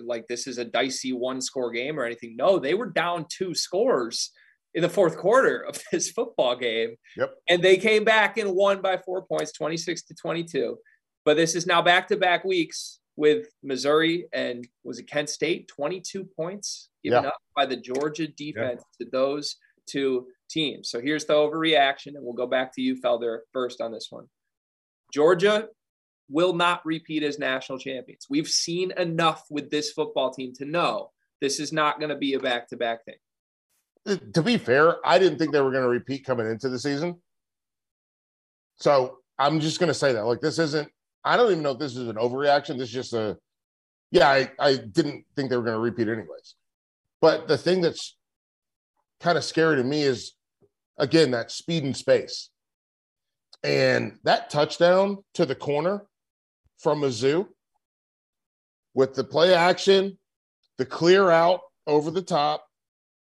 [0.02, 2.36] like this is a dicey one score game or anything.
[2.36, 4.30] No, they were down two scores
[4.74, 6.96] in the fourth quarter of this football game.
[7.16, 7.34] Yep.
[7.50, 10.78] And they came back and won by four points, 26 to 22.
[11.26, 15.68] But this is now back to back weeks with Missouri and was it Kent State?
[15.68, 17.28] 22 points given Yeah.
[17.28, 20.90] up by the Georgia defense to those two teams.
[20.90, 24.26] So here's the overreaction, and we'll go back to you, Felder, first on this one.
[25.12, 25.68] Georgia
[26.28, 28.26] will not repeat as national champions.
[28.28, 31.10] We've seen enough with this football team to know
[31.40, 33.16] this is not going to be a back to back thing.
[34.06, 36.78] Uh, to be fair, I didn't think they were going to repeat coming into the
[36.78, 37.16] season.
[38.76, 40.24] So I'm just going to say that.
[40.24, 40.88] Like, this isn't,
[41.24, 42.78] I don't even know if this is an overreaction.
[42.78, 43.36] This is just a,
[44.10, 46.54] yeah, I, I didn't think they were going to repeat anyways.
[47.20, 48.16] But the thing that's
[49.20, 50.34] kind of scary to me is,
[51.00, 52.50] again, that speed and space.
[53.64, 56.06] And that touchdown to the corner
[56.78, 57.46] from Mizzou
[58.94, 60.18] with the play action,
[60.78, 62.66] the clear out over the top,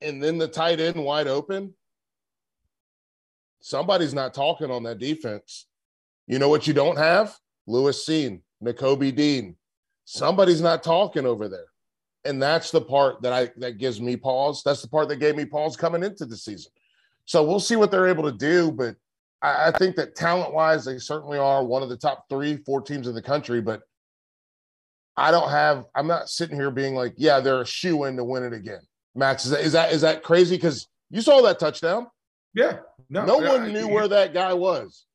[0.02, 1.74] and then the tight end wide open.
[3.62, 5.68] Somebody's not talking on that defense.
[6.28, 7.36] You know what you don't have?
[7.68, 9.56] Lewis Cine, Nakobe Dean.
[10.06, 11.68] Somebody's not talking over there.
[12.26, 14.64] And that's the part that I that gives me pause.
[14.64, 16.72] That's the part that gave me pause coming into the season.
[17.26, 18.72] So we'll see what they're able to do.
[18.72, 18.96] But
[19.42, 22.82] I, I think that talent wise, they certainly are one of the top three, four
[22.82, 23.62] teams in the country.
[23.62, 23.82] But
[25.18, 28.24] I don't have, I'm not sitting here being like, yeah, they're a shoe in to
[28.24, 28.82] win it again.
[29.16, 30.58] Max, is that is that is that crazy?
[30.58, 32.08] Because you saw that touchdown.
[32.54, 32.80] Yeah.
[33.10, 35.06] No one knew where that guy was.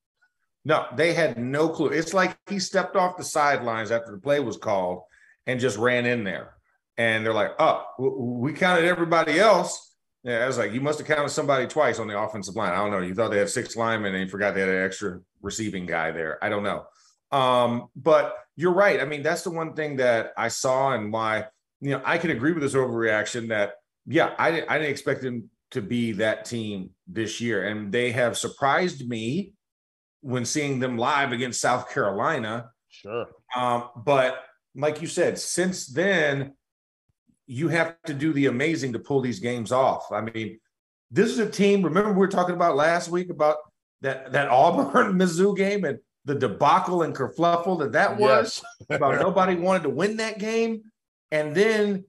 [0.64, 1.88] No, they had no clue.
[1.88, 5.02] It's like he stepped off the sidelines after the play was called
[5.46, 6.54] and just ran in there.
[6.98, 9.89] And they're like, oh, we counted everybody else.
[10.22, 12.72] Yeah, I was like, you must have counted somebody twice on the offensive line.
[12.72, 13.00] I don't know.
[13.00, 16.10] You thought they had six linemen and you forgot they had an extra receiving guy
[16.10, 16.42] there.
[16.44, 16.84] I don't know.
[17.32, 19.00] Um, but you're right.
[19.00, 21.46] I mean, that's the one thing that I saw and why,
[21.80, 23.74] you know, I can agree with this overreaction that,
[24.06, 27.66] yeah, I didn't, I didn't expect them to be that team this year.
[27.66, 29.54] And they have surprised me
[30.20, 32.70] when seeing them live against South Carolina.
[32.90, 33.28] Sure.
[33.56, 34.42] Um, but
[34.74, 36.54] like you said, since then,
[37.52, 40.12] you have to do the amazing to pull these games off.
[40.12, 40.60] I mean,
[41.10, 41.82] this is a team.
[41.82, 43.56] Remember, we were talking about last week about
[44.02, 48.96] that that Auburn Mizzou game and the debacle and kerfluffle that that was Yes.
[48.98, 50.82] about nobody wanted to win that game,
[51.32, 52.04] and then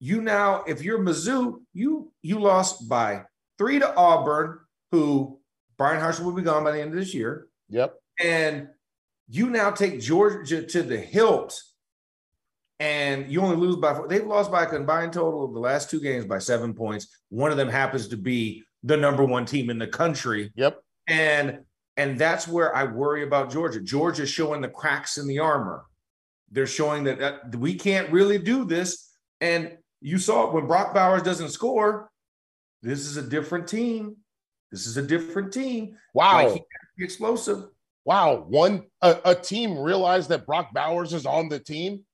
[0.00, 3.22] you now, if you're Mizzou, you you lost by
[3.58, 4.58] three to Auburn,
[4.90, 5.38] who
[5.78, 7.94] Bryan Harsin will be gone by the end of this year Yep.
[8.20, 8.68] and
[9.28, 11.62] you now take Georgia to the hilt,
[12.80, 14.08] and you only lose by four.
[14.08, 17.08] They've lost by a combined total of the last two games by seven points.
[17.30, 20.80] One of them happens to be the number one team in the country, Yep.
[21.08, 21.60] and
[21.96, 23.80] and that's where I worry about Georgia.
[23.80, 25.86] Georgia's showing the cracks in the armor.
[26.52, 29.10] They're showing that, that we can't really do this.
[29.40, 32.10] And you saw it when Brock Bowers doesn't score.
[32.82, 34.16] This is a different team.
[34.70, 35.96] This is a different team.
[36.12, 36.34] Wow.
[36.34, 37.64] Like he has to be explosive.
[38.04, 38.44] wow.
[38.46, 42.04] One a, a team realized that Brock Bowers is on the team.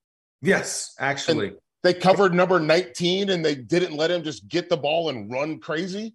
[0.42, 1.54] Yes, actually.
[1.82, 5.58] They covered number 19 and they didn't let him just get the ball and run
[5.58, 6.14] crazy.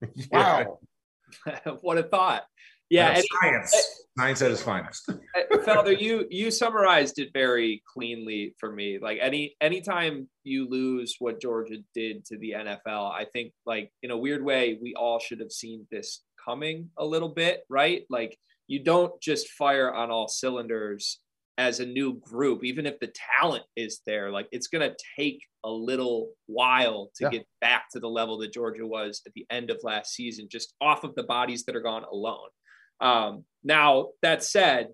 [0.30, 0.78] Wow.
[1.80, 2.44] what a thought.
[2.90, 4.06] Yeah, and science.
[4.16, 5.08] Science at its finest.
[5.10, 5.14] Uh,
[5.58, 8.98] Felder, you you summarized it very cleanly for me.
[8.98, 14.10] Like any anytime you lose what Georgia did to the NFL, I think like in
[14.10, 18.04] a weird way, we all should have seen this coming a little bit, right?
[18.08, 21.20] Like you don't just fire on all cylinders
[21.58, 24.30] as a new group, even if the talent is there.
[24.30, 27.30] Like it's gonna take a little while to Yeah.
[27.30, 30.74] get back to the level that Georgia was at the end of last season, just
[30.80, 32.48] off of the bodies that are gone alone.
[33.00, 34.88] Um, now that said,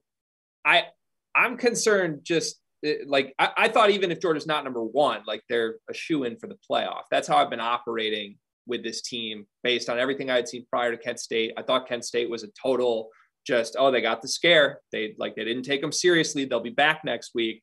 [0.65, 0.87] I
[1.35, 5.43] I'm concerned just uh, like I, I thought even if Georgia's not number one, like
[5.49, 7.03] they're a shoe in for the playoff.
[7.11, 10.91] That's how I've been operating with this team based on everything I had seen prior
[10.91, 11.53] to Kent State.
[11.59, 13.11] I thought Kent State was a total
[13.47, 14.81] just oh they got the scare.
[14.93, 16.45] They like they didn't take them seriously.
[16.45, 17.63] They'll be back next week.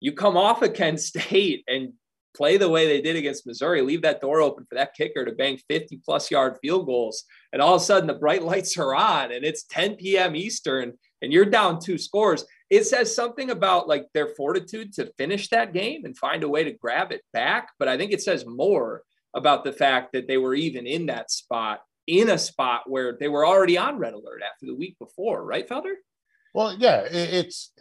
[0.00, 1.92] You come off of Kent State and
[2.36, 5.32] play the way they did against Missouri, leave that door open for that kicker to
[5.32, 7.24] bang 50 plus yard field goals.
[7.52, 10.36] And all of a sudden the bright lights are on and it's 10 p.m.
[10.36, 12.44] Eastern and you're down two scores.
[12.70, 16.64] It says something about like their fortitude to finish that game and find a way
[16.64, 17.68] to grab it back.
[17.78, 19.02] But I think it says more
[19.34, 23.28] about the fact that they were even in that spot, in a spot where they
[23.28, 25.94] were already on red alert after the week before, right, Felder?
[26.52, 27.72] Well, yeah, it, it's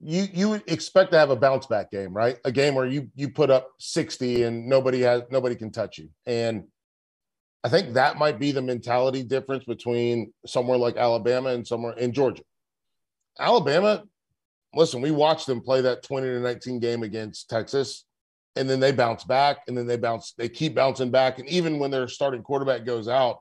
[0.00, 2.38] you you expect to have a bounce back game, right?
[2.44, 6.08] A game where you you put up 60 and nobody has nobody can touch you.
[6.26, 6.64] And
[7.64, 12.12] I think that might be the mentality difference between somewhere like Alabama and somewhere in
[12.12, 12.44] Georgia.
[13.38, 14.04] Alabama,
[14.74, 18.04] listen, we watched them play that 20 to 19 game against Texas.
[18.56, 21.38] And then they bounce back, and then they bounce, they keep bouncing back.
[21.38, 23.40] And even when their starting quarterback goes out,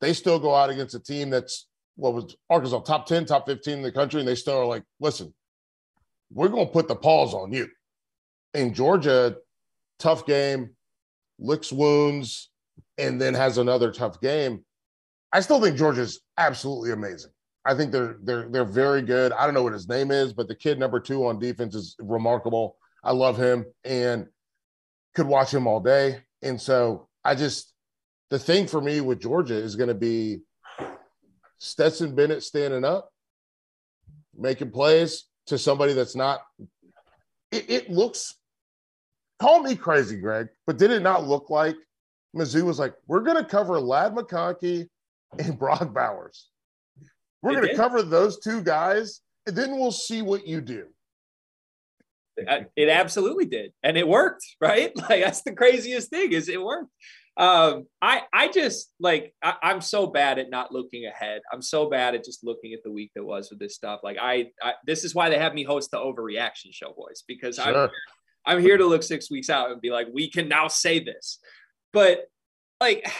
[0.00, 3.78] they still go out against a team that's what was Arkansas top 10, top 15
[3.78, 5.32] in the country, and they still are like, listen,
[6.32, 7.68] we're going to put the paws on you.
[8.52, 9.36] In Georgia,
[9.98, 10.70] tough game,
[11.38, 12.50] licks wounds,
[12.98, 14.64] and then has another tough game.
[15.32, 17.30] I still think Georgia's absolutely amazing.
[17.64, 19.32] I think they're they're they're very good.
[19.32, 21.96] I don't know what his name is, but the kid number two on defense is
[21.98, 22.76] remarkable.
[23.02, 24.26] I love him and
[25.14, 26.20] could watch him all day.
[26.42, 27.72] And so I just
[28.30, 30.40] the thing for me with Georgia is going to be
[31.58, 33.10] Stetson Bennett standing up,
[34.36, 36.40] making plays to somebody that's not.
[37.50, 38.34] It, it looks.
[39.40, 41.76] Call me crazy, Greg, but did it not look like
[42.34, 44.88] Mizzou was like, "We're going to cover Ladd McConkey
[45.38, 46.48] and Brock Bowers.
[47.42, 50.86] We're going to cover those two guys, and then we'll see what you do."
[52.36, 54.44] It absolutely did, and it worked.
[54.60, 54.92] Right?
[54.96, 56.90] Like that's the craziest thing is it worked
[57.36, 61.42] um, I I just like I, am so bad at not looking ahead.
[61.52, 64.00] I'm so bad at just looking at the week that was with this stuff.
[64.04, 67.56] Like I, I this is why they have me host the overreaction show, boys, because
[67.56, 67.76] sure.
[67.76, 67.90] I'm
[68.46, 71.40] I'm here to look six weeks out and be like, we can now say this.
[71.92, 72.26] But
[72.80, 73.10] like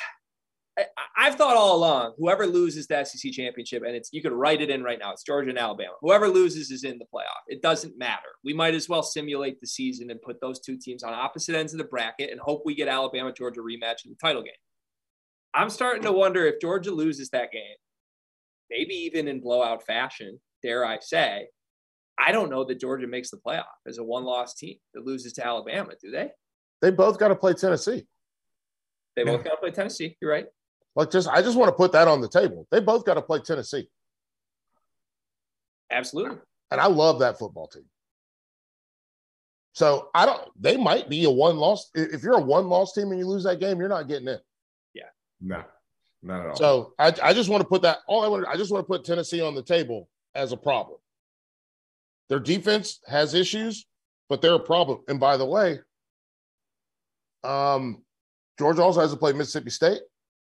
[0.77, 4.61] I, have thought all along, whoever loses the SEC championship, and it's you could write
[4.61, 5.13] it in right now.
[5.13, 5.93] It's Georgia and Alabama.
[6.01, 7.43] Whoever loses is in the playoff.
[7.47, 8.29] It doesn't matter.
[8.43, 11.73] We might as well simulate the season and put those two teams on opposite ends
[11.73, 14.53] of the bracket and hope we get Alabama Georgia rematch in the title game.
[15.55, 17.77] I'm starting to wonder if Georgia loses that game,
[18.69, 21.47] maybe even in blowout fashion, dare I say.
[22.19, 25.47] I don't know that Georgia makes the playoff as a one-loss team that loses to
[25.47, 25.93] Alabama.
[26.01, 26.31] Do they?
[26.83, 28.07] They both got to play Tennessee.
[29.17, 30.17] They both got to play Tennessee.
[30.21, 30.47] You're right.
[30.97, 32.67] Like, just I just want to put that on the table.
[32.71, 33.89] They both got to play Tennessee.
[35.91, 36.39] Absolutely.
[36.71, 37.85] And I love that football team.
[39.73, 40.41] So I don't.
[40.61, 41.91] They might be a one loss.
[41.95, 44.39] If you're a one loss team and you lose that game, you're not getting in.
[44.95, 45.09] Yeah.
[45.41, 45.65] No,
[46.23, 46.57] not at all.
[46.57, 47.99] So I, I just want to put that.
[48.07, 48.47] All I want.
[48.47, 50.99] I just want to put Tennessee on the table as a problem.
[52.29, 53.85] Their defense has issues,
[54.29, 55.01] but they're a problem.
[55.09, 55.81] And by the way,
[57.43, 58.03] um,
[58.59, 60.01] Georgia also has to play Mississippi State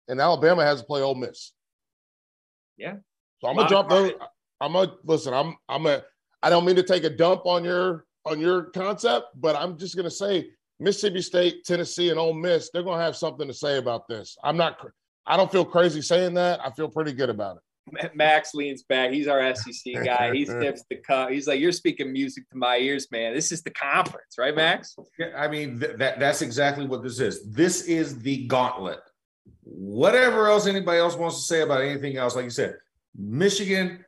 [0.08, 1.52] and Alabama has to play Ole Miss.
[2.76, 2.96] Yeah.
[3.40, 4.12] So I'm gonna drop those.
[4.60, 5.34] I'm gonna listen.
[5.34, 6.02] I'm I'm a.
[6.42, 9.96] I don't mean to take a dump on your on your concept, but I'm just
[9.96, 12.70] gonna say Mississippi State, Tennessee, and Ole Miss.
[12.72, 14.36] They're gonna have something to say about this.
[14.42, 14.78] I'm not.
[15.26, 16.64] I don't feel crazy saying that.
[16.64, 17.62] I feel pretty good about it.
[18.14, 19.12] Max leans back.
[19.12, 20.34] He's our SEC guy.
[20.34, 21.30] He sniffs the cup.
[21.30, 23.34] He's like, "You're speaking music to my ears, man.
[23.34, 27.20] This is the conference, right, Max?" Yeah, I mean, th- that that's exactly what this
[27.20, 27.50] is.
[27.52, 29.00] This is the gauntlet
[29.62, 32.76] whatever else anybody else wants to say about anything else, like you said,
[33.16, 34.04] Michigan,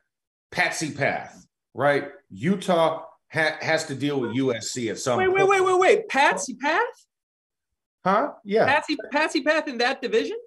[0.51, 2.09] Patsy Path, right?
[2.31, 5.47] Utah ha- has to deal with USC at some wait, point.
[5.47, 6.09] Wait, wait, wait, wait.
[6.09, 6.83] Patsy Path?
[8.03, 8.31] Huh?
[8.43, 8.65] Yeah.
[8.65, 10.37] Patsy, Patsy Path in that division?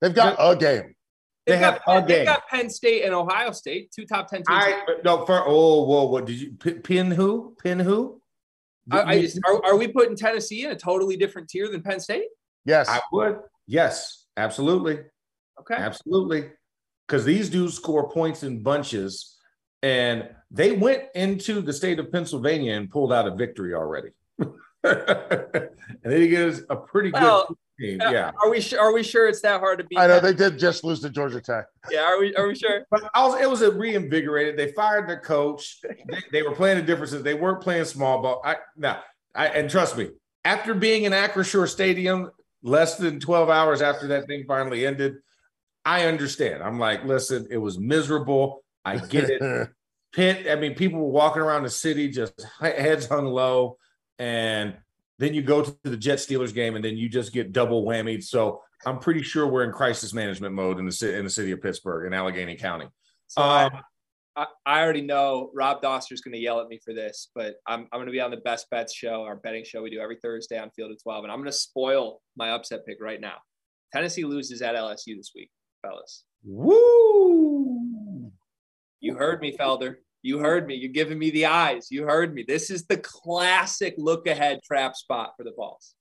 [0.00, 0.94] They've got a game.
[1.46, 2.26] They have got, a game.
[2.26, 4.46] got Penn State and Ohio State, two top 10 teams.
[4.48, 7.56] I, no, for, oh, whoa, what did you pin who?
[7.62, 8.20] Pin who?
[8.90, 12.00] I, I just, are, are we putting Tennessee in a totally different tier than Penn
[12.00, 12.26] State?
[12.64, 12.88] Yes.
[12.88, 13.38] I would.
[13.66, 14.19] Yes.
[14.40, 15.00] Absolutely.
[15.60, 15.74] Okay.
[15.74, 16.50] Absolutely.
[17.06, 19.36] Because these dudes score points in bunches,
[19.82, 24.10] and they went into the state of Pennsylvania and pulled out a victory already.
[24.38, 25.68] and
[26.02, 27.98] they get a pretty well, good team.
[28.00, 28.30] Yeah.
[28.42, 28.80] Are we sure?
[28.80, 29.98] Are we sure it's that hard to beat?
[29.98, 31.66] I know they did just lose to Georgia Tech.
[31.90, 32.02] Yeah.
[32.02, 32.34] Are we?
[32.36, 32.86] Are we sure?
[32.90, 34.56] But was, it was a reinvigorated.
[34.56, 35.80] They fired their coach.
[35.82, 37.22] they, they, were playing the differences.
[37.22, 38.40] They weren't playing small ball.
[38.44, 39.02] I now.
[39.34, 40.08] I and trust me.
[40.44, 42.30] After being in Acrisure Stadium
[42.62, 45.16] less than 12 hours after that thing finally ended,
[45.84, 46.62] I understand.
[46.62, 48.62] I'm like, listen, it was miserable.
[48.84, 49.68] I get it.
[50.12, 53.76] Pitt, I mean, people were walking around the city just heads hung low.
[54.18, 54.76] And
[55.18, 58.24] then you go to the Jet Steelers game and then you just get double whammied.
[58.24, 61.62] So I'm pretty sure we're in crisis management mode in the, in the city of
[61.62, 62.86] Pittsburgh in Allegheny County.
[63.28, 63.80] So um, I,
[64.36, 67.80] I already know Rob Doster's is going to yell at me for this, but I'm,
[67.92, 70.18] I'm going to be on the Best Bets show, our betting show we do every
[70.22, 71.24] Thursday on Field of 12.
[71.24, 73.36] And I'm going to spoil my upset pick right now.
[73.92, 75.50] Tennessee loses at LSU this week,
[75.82, 76.24] fellas.
[76.44, 78.30] Woo!
[79.00, 79.96] You heard me, Felder.
[80.22, 80.74] You heard me.
[80.74, 81.88] You're giving me the eyes.
[81.90, 82.44] You heard me.
[82.46, 85.94] This is the classic look ahead trap spot for the Vols.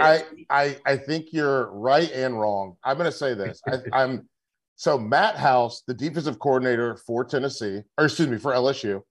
[0.00, 2.76] I, I I think you're right and wrong.
[2.84, 3.60] I'm going to say this.
[3.66, 4.28] I, I'm
[4.76, 9.02] so Matt House, the defensive coordinator for Tennessee, or excuse me, for LSU,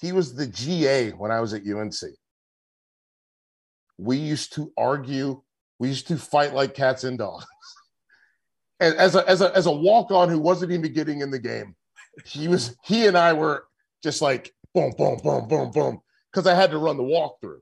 [0.00, 1.94] he was the GA when I was at UNC.
[3.98, 5.42] We used to argue,
[5.78, 7.46] we used to fight like cats and dogs.
[8.80, 11.74] and as a as a as a walk-on who wasn't even getting in the game,
[12.24, 13.64] he was he and I were
[14.02, 16.00] just like boom, boom, boom, boom, boom,
[16.32, 17.60] because I had to run the walkthrough.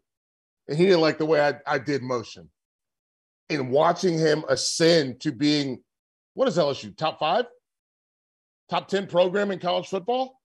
[0.68, 2.50] and he didn't like the way I, I did motion.
[3.50, 5.82] And watching him ascend to being
[6.38, 7.46] what is LSU top five,
[8.70, 10.40] top ten program in college football.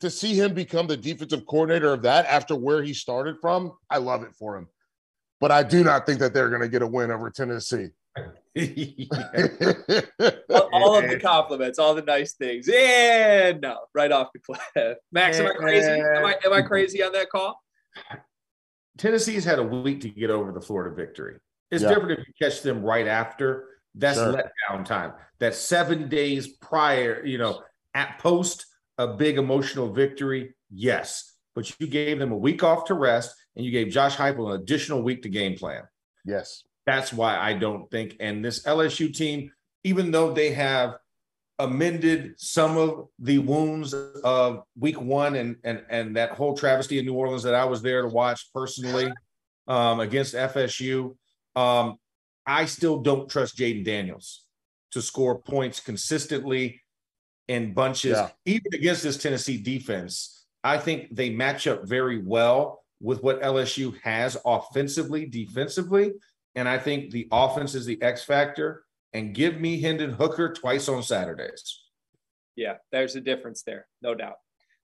[0.00, 3.98] To see him become the defensive coordinator of that after where he started from, I
[3.98, 4.68] love it for him.
[5.38, 7.88] But I do not think that they're going to get a win over Tennessee.
[8.16, 8.24] all,
[10.96, 12.66] of the compliments, all the nice things.
[12.66, 14.96] And no, right off the cliff.
[15.12, 15.88] Max, am I crazy?
[15.88, 17.62] Am I, am I crazy on that call?
[18.96, 21.36] Tennessee's had a week to get over the Florida victory.
[21.70, 21.90] It's yeah.
[21.90, 23.75] different if you catch them right after.
[23.96, 24.32] That's sure.
[24.32, 25.12] letdown time.
[25.38, 27.62] That's seven days prior, you know,
[27.94, 28.66] at post
[28.98, 30.54] a big emotional victory.
[30.70, 31.32] Yes.
[31.54, 34.60] But you gave them a week off to rest and you gave Josh Heupel an
[34.60, 35.82] additional week to game plan.
[36.24, 36.62] Yes.
[36.84, 38.16] That's why I don't think.
[38.20, 39.50] And this LSU team,
[39.84, 40.98] even though they have
[41.58, 47.06] amended some of the wounds of week one and and and that whole travesty in
[47.06, 49.10] New Orleans that I was there to watch personally
[49.66, 51.16] um, against FSU.
[51.54, 51.96] Um,
[52.46, 54.44] I still don't trust Jayden Daniels
[54.92, 56.80] to score points consistently
[57.48, 58.30] in bunches, yeah.
[58.44, 60.46] even against this Tennessee defense.
[60.64, 66.12] I think they match up very well with what LSU has offensively, defensively.
[66.54, 68.84] And I think the offense is the X factor.
[69.12, 71.82] And give me Hendon Hooker twice on Saturdays.
[72.56, 74.36] Yeah, there's a difference there, no doubt.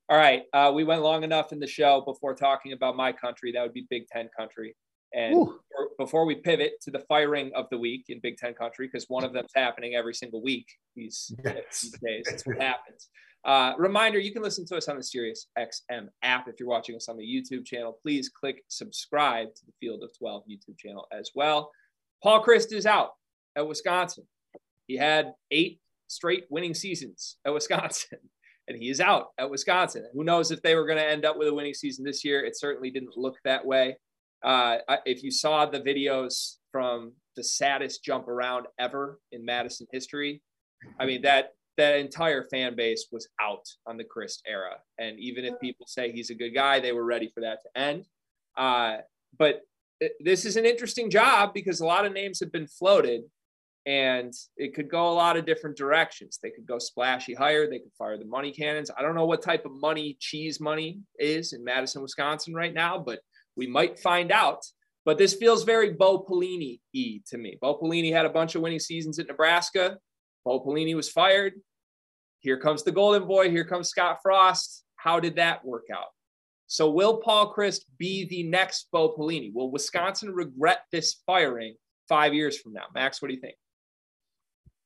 [0.08, 3.52] All right, uh, we went long enough in the show before talking about my country.
[3.52, 4.76] That would be Big Ten country.
[5.14, 8.88] And before, before we pivot to the firing of the week in Big Ten country,
[8.90, 11.82] because one of them's happening every single week these, yes.
[11.82, 13.08] these days, that's what happens.
[13.44, 16.46] Uh, reminder you can listen to us on the Sirius XM app.
[16.48, 20.16] If you're watching us on the YouTube channel, please click subscribe to the Field of
[20.16, 21.70] 12 YouTube channel as well.
[22.22, 23.10] Paul Chryst is out
[23.56, 24.24] at Wisconsin.
[24.86, 28.18] He had eight straight winning seasons at Wisconsin,
[28.68, 30.06] and he is out at Wisconsin.
[30.14, 32.44] Who knows if they were going to end up with a winning season this year?
[32.44, 33.96] It certainly didn't look that way.
[34.44, 40.42] Uh, if you saw the videos from the saddest jump around ever in Madison history,
[40.98, 44.76] I mean that that entire fan base was out on the Chryst era.
[44.98, 47.80] And even if people say he's a good guy, they were ready for that to
[47.80, 48.06] end.
[48.56, 48.98] Uh,
[49.38, 49.62] but
[50.20, 53.22] this is an interesting job because a lot of names have been floated
[53.86, 56.38] and it could go a lot of different directions.
[56.42, 57.68] They could go splashy higher.
[57.68, 58.90] They could fire the money cannons.
[58.96, 62.98] I don't know what type of money cheese money is in Madison, Wisconsin right now,
[62.98, 63.20] but
[63.56, 64.64] we might find out.
[65.04, 67.58] But this feels very Bo Pelini y to me.
[67.60, 69.98] Bo Pelini had a bunch of winning seasons at Nebraska.
[70.44, 71.54] Bo Pelini was fired.
[72.40, 73.50] Here comes the Golden Boy.
[73.50, 74.84] Here comes Scott Frost.
[74.96, 76.08] How did that work out?
[76.66, 79.52] So, will Paul Chryst be the next Bo Pelini?
[79.52, 81.74] Will Wisconsin regret this firing
[82.08, 82.84] five years from now?
[82.94, 83.56] Max, what do you think?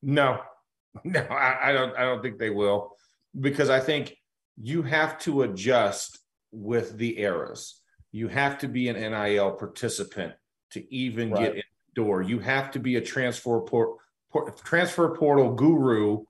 [0.03, 0.41] No,
[1.05, 1.97] no, I, I don't.
[1.97, 2.97] I don't think they will,
[3.39, 4.17] because I think
[4.61, 6.19] you have to adjust
[6.53, 7.81] with the eras.
[8.17, 10.33] You have to be an NIL participant
[10.71, 11.43] to even right.
[11.43, 11.63] get in
[11.95, 12.23] the door.
[12.23, 13.99] You have to be a transfer port,
[14.33, 16.25] port, transfer portal guru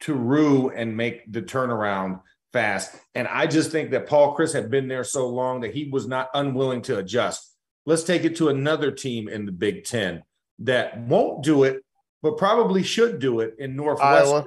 [0.00, 2.22] to rue and make the turnaround
[2.52, 2.96] fast.
[3.14, 6.08] And I just think that Paul Chryst had been there so long that he was
[6.08, 7.54] not unwilling to adjust.
[7.86, 10.24] Let's take it to another team in the Big Ten
[10.58, 11.84] that won't do it,
[12.22, 14.26] but probably should do it in Northwest.
[14.26, 14.46] Iowa.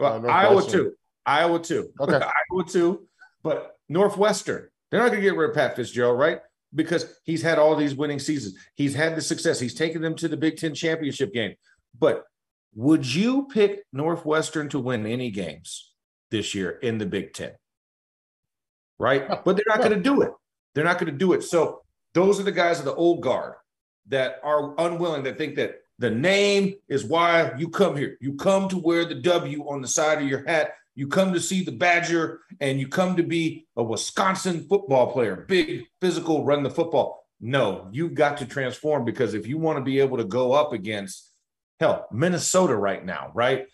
[0.00, 0.94] Well, uh, Iowa too.
[1.24, 1.90] Iowa too.
[2.00, 2.20] Okay.
[2.52, 3.06] Iowa too.
[3.44, 6.40] But Northwestern, they're not going to get rid of Pat Fitzgerald, right?
[6.74, 8.56] Because he's had all these winning seasons.
[8.74, 9.58] He's had the success.
[9.58, 11.54] He's taken them to the Big Ten championship game.
[11.98, 12.24] But
[12.74, 15.92] would you pick Northwestern to win any games
[16.30, 17.52] this year in the Big Ten?
[18.98, 19.28] Right?
[19.44, 20.32] But they're not going to do it.
[20.74, 21.42] They're not going to do it.
[21.42, 21.82] So
[22.14, 23.54] those are the guys of the old guard
[24.08, 28.16] that are unwilling, that think that the name is why you come here.
[28.20, 30.72] You come to wear the W on the side of your hat.
[30.98, 35.44] You come to see the Badger and you come to be a Wisconsin football player,
[35.46, 37.24] big, physical, run the football.
[37.40, 40.72] No, you've got to transform because if you want to be able to go up
[40.72, 41.30] against
[41.78, 43.66] hell, Minnesota right now, right?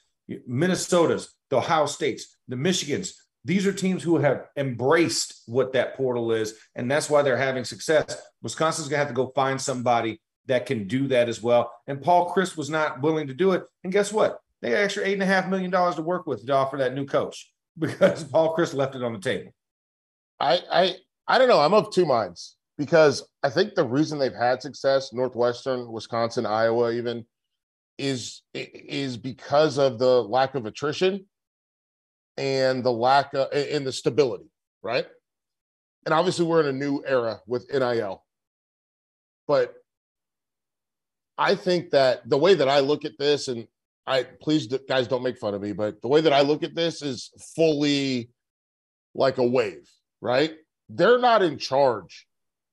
[0.47, 6.31] Minnesota's, the Ohio States, the Michigans, these are teams who have embraced what that portal
[6.31, 8.20] is, and that's why they're having success.
[8.43, 11.72] Wisconsin's gonna have to go find somebody that can do that as well.
[11.87, 13.64] And Paul Chryst was not willing to do it.
[13.83, 14.41] And guess what?
[14.65, 16.95] They had extra eight and a half million dollars to work with to offer that
[16.95, 19.53] new coach because Paul Chryst left it on the table.
[20.41, 20.95] I I
[21.29, 21.61] I don't know.
[21.61, 26.93] I'm of two minds because I think the reason they've had success, Northwestern, Wisconsin, Iowa,
[26.93, 27.27] even,
[27.99, 31.27] is is because of the lack of attrition
[32.39, 34.51] and the lack of in the stability,
[34.83, 35.07] right?
[36.07, 38.25] And obviously, we're in a new era with NIL,
[39.47, 39.75] but
[41.37, 43.69] I think that the way that I look at this, and
[44.07, 46.74] I please guys don't make fun of me, but the way that I look at
[46.74, 48.30] this is fully
[49.14, 49.88] like a wave,
[50.20, 50.52] right?
[50.88, 52.26] They're not in charge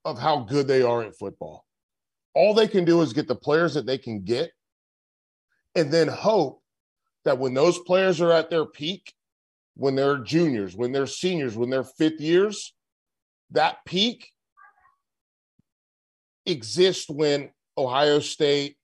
[0.04, 1.66] of how good they are at football.
[2.34, 4.52] All they can do is get the players that they can get
[5.76, 6.62] and then hope
[7.24, 9.14] that when those players are at their peak,
[9.76, 12.74] when they're juniors, when they're seniors, when they're fifth years,
[13.52, 14.32] that peak
[16.46, 18.78] exists when Ohio State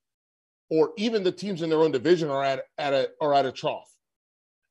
[0.69, 3.51] or even the teams in their own division are at, at a are at a
[3.51, 3.89] trough.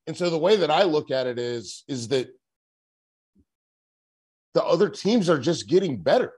[0.05, 2.29] And so the way that I look at it is is that
[4.53, 6.33] the other teams are just getting better.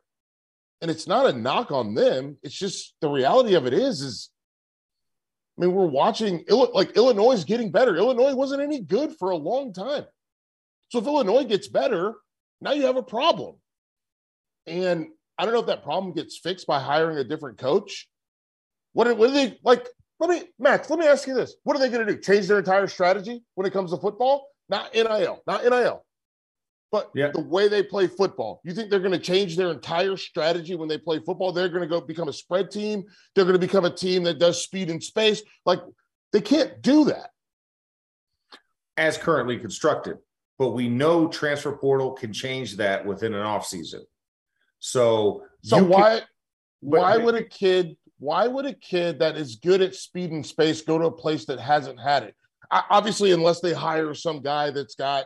[0.81, 2.37] And it's not a knock on them.
[2.41, 4.29] It's just the reality of it is is
[5.57, 7.97] I mean, we're watching like Illinois is getting better.
[7.97, 10.05] Illinois wasn't any good for a long time.
[10.89, 12.15] So if Illinois gets better,
[12.61, 13.55] now you have a problem.
[14.65, 15.07] And
[15.37, 18.07] I don't know if that problem gets fixed by hiring a different coach.
[18.93, 19.87] What are, what are they like?
[20.19, 21.55] Let me, Max, let me ask you this.
[21.63, 22.19] What are they going to do?
[22.19, 24.47] Change their entire strategy when it comes to football?
[24.67, 26.05] Not NIL, not NIL,
[26.91, 27.31] but yeah.
[27.33, 28.61] the way they play football.
[28.63, 31.51] You think they're going to change their entire strategy when they play football?
[31.51, 33.03] They're going to go become a spread team.
[33.33, 35.41] They're going to become a team that does speed and space.
[35.65, 35.79] Like
[36.33, 37.29] they can't do that.
[38.97, 40.17] As currently constructed.
[40.57, 44.01] But we know transfer portal can change that within an offseason.
[44.79, 46.27] So, so why can,
[46.81, 50.81] why would a kid why would a kid that is good at speed and space
[50.81, 52.35] go to a place that hasn't had it?
[52.69, 55.25] I, obviously, unless they hire some guy that's got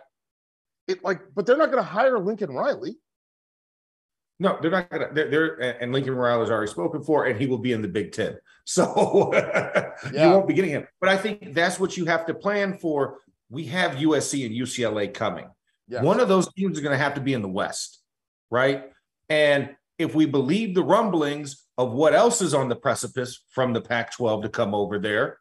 [0.87, 2.97] it, like, but they're not going to hire Lincoln Riley.
[4.39, 5.13] No, they're not going to.
[5.13, 8.11] They're, they're, and Lincoln Riley's already spoken for, and he will be in the Big
[8.11, 8.37] Ten.
[8.65, 9.93] So yeah.
[10.13, 10.87] you won't be getting him.
[11.01, 13.19] But I think that's what you have to plan for.
[13.49, 15.47] We have USC and UCLA coming.
[15.89, 18.01] One of those teams is going to have to be in the West,
[18.49, 18.85] right?
[19.27, 23.81] And if we believe the rumblings of what else is on the precipice from the
[23.81, 25.39] Pac 12 to come over there,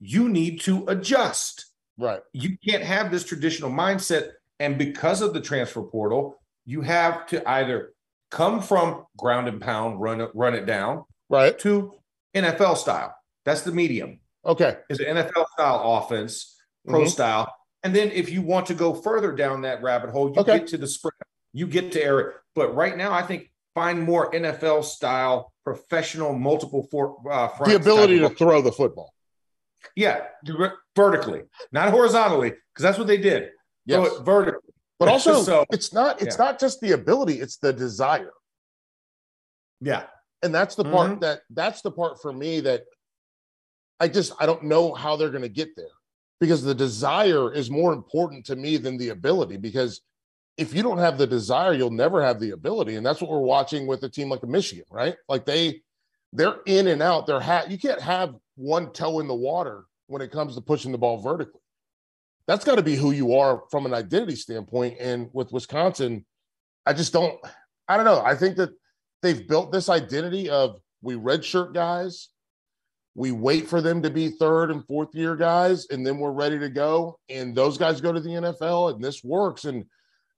[0.00, 1.66] you need to adjust.
[1.96, 2.20] Right.
[2.32, 4.30] You can't have this traditional mindset.
[4.60, 7.92] And because of the transfer portal, you have to either
[8.30, 11.94] come from ground and pound, run it, run it down, right, to
[12.34, 13.14] NFL style.
[13.44, 14.20] That's the medium.
[14.44, 14.76] Okay.
[14.90, 16.56] Is an NFL style offense,
[16.86, 17.08] pro mm-hmm.
[17.08, 17.54] style.
[17.82, 20.58] And then if you want to go further down that rabbit hole, you okay.
[20.58, 21.14] get to the spread.
[21.52, 22.36] You get to Eric.
[22.54, 28.18] But right now, I think find more NFL style, professional, multiple for uh, the ability
[28.18, 29.14] to throw the football.
[29.94, 30.24] Yeah,
[30.96, 33.50] vertically, not horizontally, because that's what they did.
[33.86, 34.18] Yes.
[34.18, 34.72] Vertically.
[34.98, 36.44] But also, so, it's not it's yeah.
[36.46, 38.32] not just the ability; it's the desire.
[39.80, 40.04] Yeah,
[40.42, 41.20] and that's the part mm-hmm.
[41.20, 42.82] that that's the part for me that
[44.00, 45.94] I just I don't know how they're going to get there
[46.40, 50.00] because the desire is more important to me than the ability because
[50.58, 52.96] if you don't have the desire, you'll never have the ability.
[52.96, 55.16] And that's what we're watching with a team like Michigan, right?
[55.28, 55.82] Like they
[56.32, 57.26] they're in and out.
[57.26, 60.92] They're hat you can't have one toe in the water when it comes to pushing
[60.92, 61.60] the ball vertically.
[62.48, 64.96] That's got to be who you are from an identity standpoint.
[64.98, 66.24] And with Wisconsin,
[66.86, 67.38] I just don't,
[67.86, 68.22] I don't know.
[68.24, 68.70] I think that
[69.22, 72.28] they've built this identity of we redshirt guys,
[73.14, 76.58] we wait for them to be third and fourth year guys, and then we're ready
[76.58, 77.18] to go.
[77.28, 79.64] And those guys go to the NFL and this works.
[79.66, 79.84] And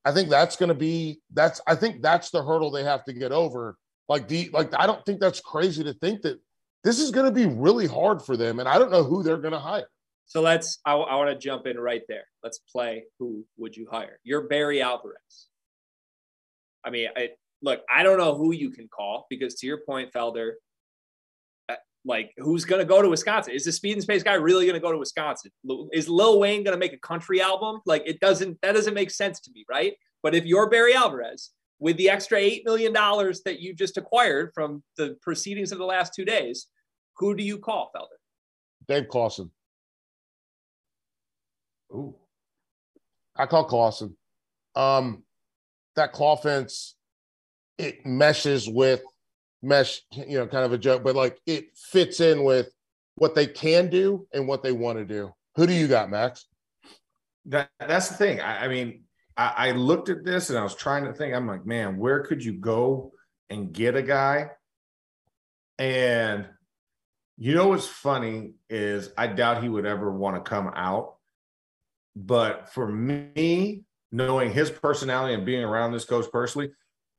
[0.05, 3.13] I think that's going to be that's I think that's the hurdle they have to
[3.13, 3.77] get over.
[4.09, 6.41] Like the like I don't think that's crazy to think that
[6.83, 9.37] this is going to be really hard for them, and I don't know who they're
[9.37, 9.89] going to hire.
[10.27, 12.25] So let's I, I want to jump in right there.
[12.43, 13.05] Let's play.
[13.19, 14.19] Who would you hire?
[14.25, 15.49] You're Barry Alvarez.
[16.85, 17.31] I mean, I,
[17.63, 20.53] look, I don't know who you can call because to your point, Felder,
[22.05, 23.55] like who's going to go to Wisconsin?
[23.55, 25.51] Is the speed and space guy really going to go to Wisconsin?
[25.93, 27.81] Is Lil Wayne going to make a country album?
[27.87, 29.95] Like it doesn't that doesn't make sense to me, right?
[30.23, 34.53] But if you're Barry Alvarez with the extra 8 million dollars that you just acquired
[34.55, 36.67] from the proceedings of the last 2 days,
[37.17, 38.19] who do you call, Felder?
[38.89, 39.51] Dave Clawson.
[41.93, 42.15] Ooh.
[43.37, 44.17] I call Clawson.
[44.75, 45.25] Um
[45.97, 46.95] that claw fence
[47.77, 49.03] it meshes with
[49.63, 52.69] mesh, you know, kind of a joke, but like it fits in with
[53.17, 55.33] what they can do and what they want to do.
[55.57, 56.47] Who do you got, Max?
[57.47, 58.41] That that's the thing.
[58.41, 59.05] I, I mean,
[59.37, 61.35] I, I, looked at this and I was trying to think.
[61.35, 63.13] I'm like, man, where could you go
[63.49, 64.51] and get a guy?
[65.79, 66.47] And
[67.39, 71.15] you know what's funny is I doubt he would ever want to come out.
[72.15, 76.71] But for me, knowing his personality and being around this coach personally,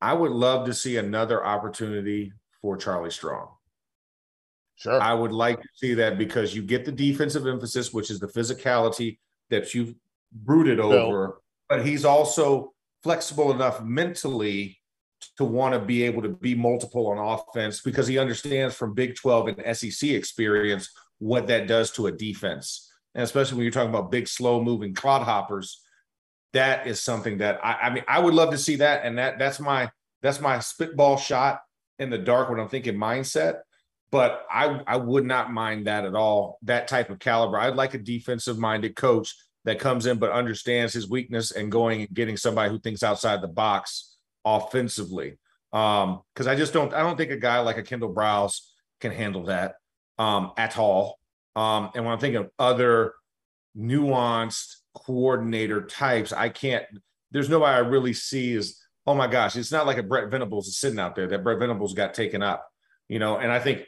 [0.02, 3.50] I would love to see another opportunity for Charlie Strong.
[4.76, 5.00] Sure.
[5.00, 8.28] I would like to see that because you get the defensive emphasis, which is the
[8.28, 9.20] physicality
[9.52, 9.94] that you've
[10.32, 10.94] brooded Bill.
[10.94, 12.74] over, but he's also
[13.04, 14.80] flexible enough mentally
[15.38, 19.16] to want to be able to be multiple on offense because he understands from Big
[19.16, 20.90] 12 and SEC experience
[21.20, 22.92] what that does to a defense.
[23.14, 25.76] And especially when you're talking about big, slow moving clodhoppers,
[26.54, 29.06] that is something that I, I mean, I would love to see that.
[29.06, 29.90] And that that's my
[30.22, 31.62] That's my spitball shot
[31.98, 33.62] in the dark when I'm thinking mindset.
[34.12, 36.60] But I, I would not mind that at all.
[36.64, 37.58] That type of caliber.
[37.58, 39.34] I'd like a defensive minded coach
[39.66, 43.42] that comes in but understands his weakness and going and getting somebody who thinks outside
[43.42, 45.40] the box offensively.
[45.74, 48.60] Um, because I just don't I don't think a guy like a Kendall Briles
[49.00, 49.76] can handle that
[50.20, 51.18] um at all.
[51.56, 53.14] Um, and when I'm thinking of other
[53.78, 56.86] nuanced coordinator types, I can't
[57.32, 60.68] there's nobody I really see is oh my gosh, it's not like a Brent Venables
[60.68, 62.70] is sitting out there that Brent Venables got taken up,
[63.10, 63.38] you know.
[63.38, 63.84] And I think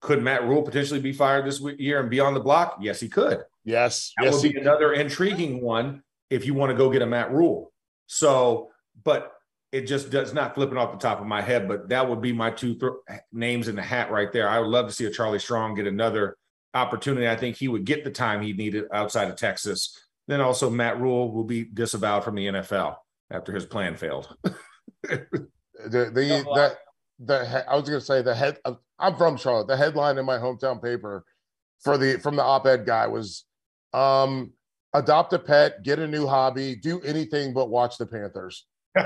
[0.00, 2.78] could Matt Rhule potentially be fired this year and be on the block?
[2.80, 3.44] Yes, he could.
[3.64, 7.06] Yes, that yes, would be another intriguing one if you want to go get a
[7.06, 7.72] Matt Rhule.
[8.06, 8.70] So,
[9.04, 9.32] but
[9.72, 11.68] it just does not flipping off the top of my head.
[11.68, 14.48] But that would be my two th- names in the hat right there.
[14.48, 16.36] I would love to see a Charlie Strong get another
[16.74, 17.28] opportunity.
[17.28, 19.98] I think he would get the time he needed outside of Texas.
[20.28, 22.96] Then also Matt Rhule will be disavowed from the NFL
[23.30, 24.34] after his plan failed.
[25.02, 25.38] the
[25.86, 26.78] the that
[27.18, 28.58] the I was going to say the head.
[28.98, 29.68] I'm from Charlotte.
[29.68, 31.24] The headline in my hometown paper
[31.80, 33.44] for the from the op-ed guy was,
[33.92, 34.52] um,
[34.94, 38.66] adopt a pet, get a new hobby, do anything but watch the Panthers.
[38.96, 39.02] you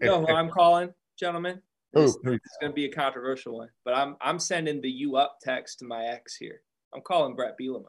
[0.00, 1.62] know who I'm calling, gentlemen?
[1.92, 2.04] Who?
[2.04, 5.38] It's, it's going to be a controversial one, but I'm I'm sending the "you up"
[5.42, 6.60] text to my ex here.
[6.94, 7.86] I'm calling Bret Bielema.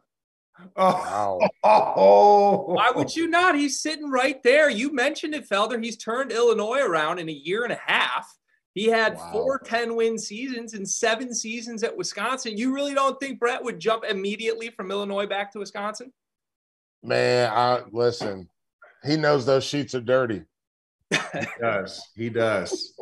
[0.75, 1.49] Oh, wow.
[1.63, 3.55] oh, why would you not?
[3.55, 4.69] He's sitting right there.
[4.69, 5.83] You mentioned it, Felder.
[5.83, 8.27] He's turned Illinois around in a year and a half.
[8.73, 9.29] He had wow.
[9.31, 12.57] four 10 win seasons and seven seasons at Wisconsin.
[12.57, 16.11] You really don't think Bret would jump immediately from Illinois back to Wisconsin?
[17.03, 18.49] Man, I listen,
[19.03, 20.43] he knows those sheets are dirty.
[21.11, 22.01] he does.
[22.15, 22.93] He does.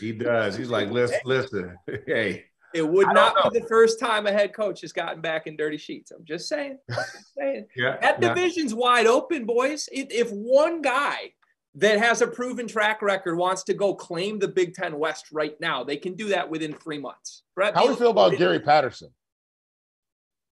[0.00, 0.56] He does.
[0.56, 1.76] He's like, listen, listen,
[2.06, 5.56] hey, it would not be the first time a head coach has gotten back in
[5.56, 6.10] dirty sheets.
[6.10, 6.78] I'm just saying.
[6.90, 7.66] I'm just saying.
[7.76, 9.88] yeah, that division's wide open, boys.
[9.92, 11.32] It, if one guy
[11.74, 15.58] that has a proven track record wants to go claim the Big Ten West right
[15.60, 17.42] now, they can do that within three months.
[17.54, 19.10] Bret, how do you feel about Gary Patterson?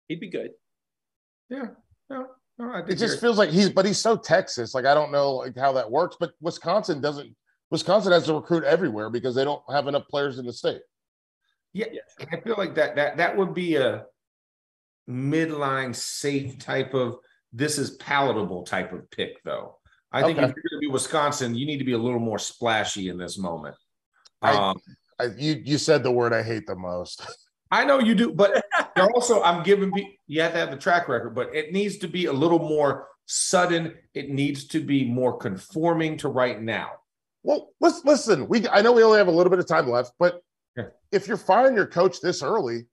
[0.09, 0.51] He'd be good.
[1.49, 1.69] Yeah.
[2.09, 2.27] No,
[2.59, 3.19] no, it just Gary.
[3.19, 4.75] feels like he's, but he's so Texas.
[4.75, 6.17] Like I don't know like how that works.
[6.19, 7.35] But Wisconsin doesn't.
[7.71, 10.83] Wisconsin has to recruit everywhere because they don't have enough players in the state.
[11.73, 11.87] Yeah,
[12.33, 14.07] I feel like that that that would be a
[15.09, 17.17] midline safe type of
[17.53, 19.77] this is palatable type of pick though.
[20.13, 20.49] I think okay.
[20.49, 23.17] if you're going to be Wisconsin, you need to be a little more splashy in
[23.17, 23.77] this moment.
[24.43, 24.81] Um,
[25.21, 27.25] I, I, you you said the word I hate the most.
[27.71, 28.65] I know you do, but
[29.15, 29.93] also I'm giving
[30.27, 33.07] you have to have the track record, but it needs to be a little more
[33.27, 33.95] sudden.
[34.13, 36.91] It needs to be more conforming to right now.
[37.43, 38.49] Well, let's listen.
[38.49, 40.43] We I know we only have a little bit of time left, but
[41.13, 42.87] if you're firing your coach this early,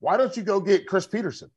[0.00, 1.50] why don't you go get Chris Petersen?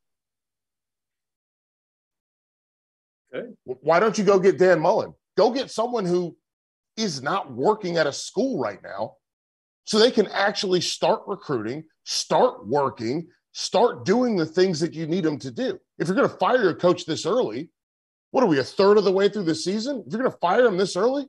[3.34, 3.48] Okay.
[3.64, 5.14] Why don't you go get Dan Mullen?
[5.38, 6.36] Go get someone who
[6.98, 9.16] is not working at a school right now
[9.86, 15.24] so they can actually start recruiting, start working, start doing the things that you need
[15.24, 15.80] them to do.
[15.98, 17.70] If you're going to fire your coach this early,
[18.32, 20.04] what are we, a third of the way through the season?
[20.06, 21.26] If you're going to fire him this early,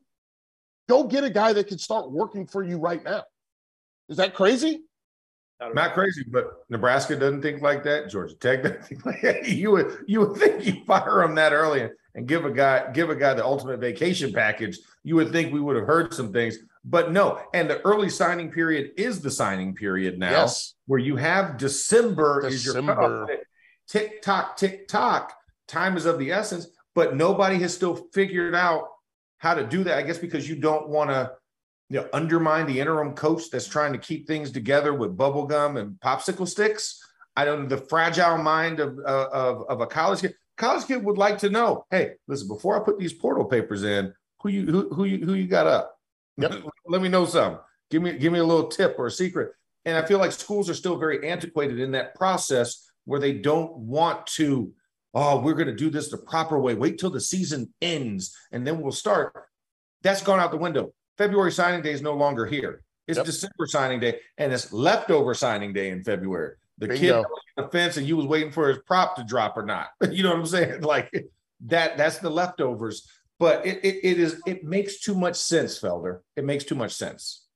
[0.93, 3.23] go get a guy that can start working for you right now.
[4.11, 4.83] Is that crazy?
[5.75, 8.11] Not crazy, but Nebraska doesn't think like that.
[8.11, 9.49] Georgia Tech doesn't think like that.
[9.49, 13.11] You would you would think you fire him that early and give a guy give
[13.11, 14.79] a guy the ultimate vacation package.
[15.05, 17.41] You would think we would have heard some things, but no.
[17.55, 20.75] And the early signing period is the signing period now, yes.
[20.87, 22.53] where you have December, December.
[22.53, 23.39] is your
[23.89, 25.33] tick tock tick tock.
[25.69, 28.89] Time is of the essence, but nobody has still figured out
[29.43, 29.99] how to do that.
[29.99, 31.33] I guess because you don't want to
[31.91, 35.77] you know, undermine the interim coach that's trying to keep things together with bubble gum
[35.77, 37.05] and popsicle sticks.
[37.37, 40.35] I don't know the fragile mind of, uh, of, of a college kid.
[40.57, 44.15] College kid would like to know, hey, listen, before I put these portal papers in,
[44.43, 45.97] who you who who you who you got up?
[46.37, 46.63] Yep.
[46.87, 47.59] Let me know some.
[47.91, 49.53] Give me give me a little tip or a secret.
[49.85, 53.77] And I feel like schools are still very antiquated in that process where they don't
[53.77, 54.73] want to,
[55.15, 56.75] oh, we're going to do this the proper way.
[56.75, 59.33] Wait till the season ends and then we'll start.
[60.03, 60.93] That's gone out the window.
[61.19, 62.83] February signing day is no longer here.
[63.07, 63.27] It's yep.
[63.27, 66.57] December signing day, and it's leftover signing day in February.
[66.79, 67.01] The Bingo.
[67.01, 67.25] kid on
[67.65, 69.89] the fence, and you was waiting for his prop to drop or not.
[70.11, 70.81] You know what I'm saying?
[70.83, 71.13] Like
[71.67, 71.97] that.
[71.97, 73.09] That's the leftovers.
[73.39, 76.21] But it, it, it is it makes too much sense, Felder.
[76.37, 77.47] It makes too much sense.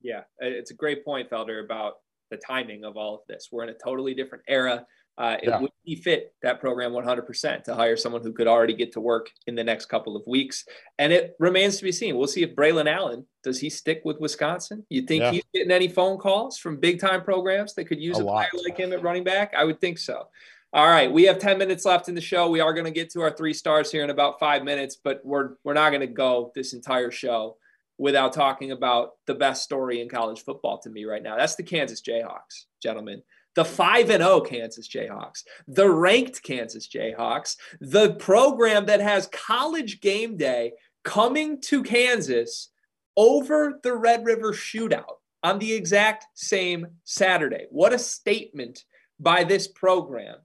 [0.00, 1.94] Yeah, it's a great point, Felder, about
[2.30, 3.48] the timing of all of this.
[3.50, 4.86] We're in a totally different era.
[5.16, 5.60] Uh, it yeah.
[5.60, 9.30] would be fit that program 100% to hire someone who could already get to work
[9.46, 10.64] in the next couple of weeks.
[10.98, 12.16] And it remains to be seen.
[12.16, 14.84] We'll see if Braylon Allen does he stick with Wisconsin.
[14.88, 15.30] You think yeah.
[15.30, 18.48] he's getting any phone calls from big time programs that could use a, a player
[18.64, 19.54] like him at running back?
[19.56, 20.26] I would think so.
[20.72, 22.50] All right, we have 10 minutes left in the show.
[22.50, 25.20] We are going to get to our three stars here in about five minutes, but
[25.22, 27.58] we're we're not going to go this entire show
[27.96, 31.36] without talking about the best story in college football to me right now.
[31.36, 33.22] That's the Kansas Jayhawks, gentlemen.
[33.54, 40.00] The 5 and 0 Kansas Jayhawks, the ranked Kansas Jayhawks, the program that has college
[40.00, 40.72] game day
[41.04, 42.70] coming to Kansas
[43.16, 47.66] over the Red River shootout on the exact same Saturday.
[47.70, 48.84] What a statement
[49.20, 50.36] by this program.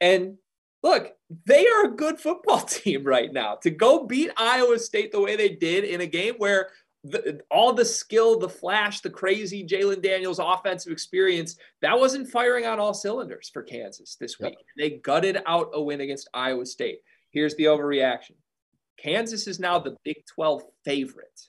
[0.00, 0.36] And
[0.82, 1.12] look,
[1.46, 3.56] they are a good football team right now.
[3.62, 6.70] To go beat Iowa State the way they did in a game where
[7.04, 12.64] the, all the skill, the flash, the crazy Jalon Daniels offensive experience, that wasn't firing
[12.66, 14.56] on all cylinders for Kansas this week.
[14.56, 14.66] Yep.
[14.78, 17.00] They gutted out a win against Iowa State.
[17.30, 18.32] Here's the overreaction
[18.96, 21.40] Kansas is now the Big 12 favorite.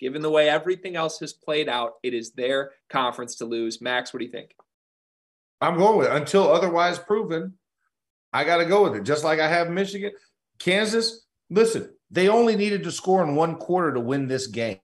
[0.00, 3.80] Given the way everything else has played out, it is their conference to lose.
[3.80, 4.54] Max, what do you think?
[5.60, 6.16] I'm going with it.
[6.16, 7.54] until otherwise proven.
[8.32, 9.04] I got to go with it.
[9.04, 10.10] Just like I have Michigan,
[10.58, 11.24] Kansas.
[11.48, 14.78] Listen, they only needed to score in one quarter to win this game.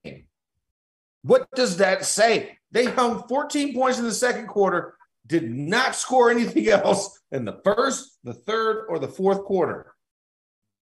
[1.23, 2.59] What does that say?
[2.73, 4.95] They hung 14 points in the second quarter,
[5.27, 9.95] did not score anything else in the first, the third, or the fourth quarter.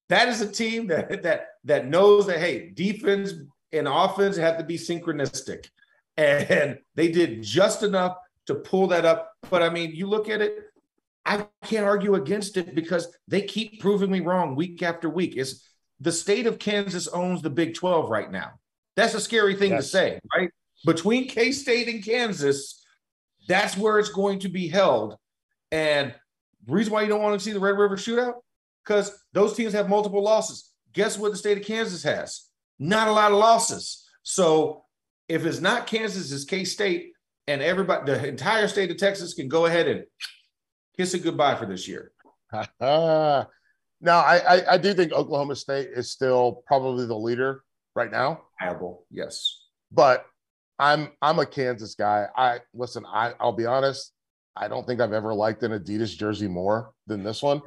[0.09, 3.32] That is a team that that that knows that hey, defense
[3.72, 5.66] and offense have to be synchronistic,
[6.16, 8.16] and they did just enough
[8.47, 9.32] to pull that up.
[9.51, 10.57] But I mean, you look at it,
[11.26, 15.36] I can't argue against it because they keep proving me wrong week after week.
[15.36, 15.62] Is
[16.01, 18.53] the state of Kansas owns the Big 12 right now.
[18.96, 19.84] That's a scary thing yes.
[19.84, 20.51] to say, right?
[20.84, 22.84] Between K State and Kansas,
[23.49, 25.16] that's where it's going to be held.
[25.70, 26.14] And
[26.66, 28.34] reason why you don't want to see the Red River shootout?
[28.84, 30.70] Because those teams have multiple losses.
[30.92, 32.46] Guess what the state of Kansas has?
[32.78, 34.09] Not a lot of losses.
[34.22, 34.84] So
[35.28, 37.12] if it's not Kansas, it's K State,
[37.46, 40.05] and everybody, the entire state of Texas can go ahead and
[40.96, 42.12] kiss it goodbye for this year.
[44.01, 47.62] no, I, I, I do think Oklahoma State is still probably the leader
[47.94, 48.42] right now.
[48.61, 49.61] Viable, yes.
[49.90, 50.24] But
[50.78, 52.26] I'm I'm a Kansas guy.
[52.36, 53.05] I listen.
[53.07, 54.12] I I'll be honest.
[54.57, 57.62] I don't think I've ever liked an Adidas jersey more than this one.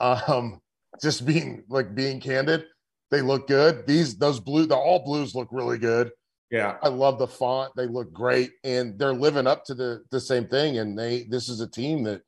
[0.00, 0.60] Um,
[1.02, 2.64] just being like being candid,
[3.10, 3.86] they look good.
[3.86, 6.10] These those blue, the all blues look really good.
[6.50, 7.72] Yeah, I love the font.
[7.76, 10.78] They look great, and they're living up to the the same thing.
[10.78, 12.22] And they this is a team that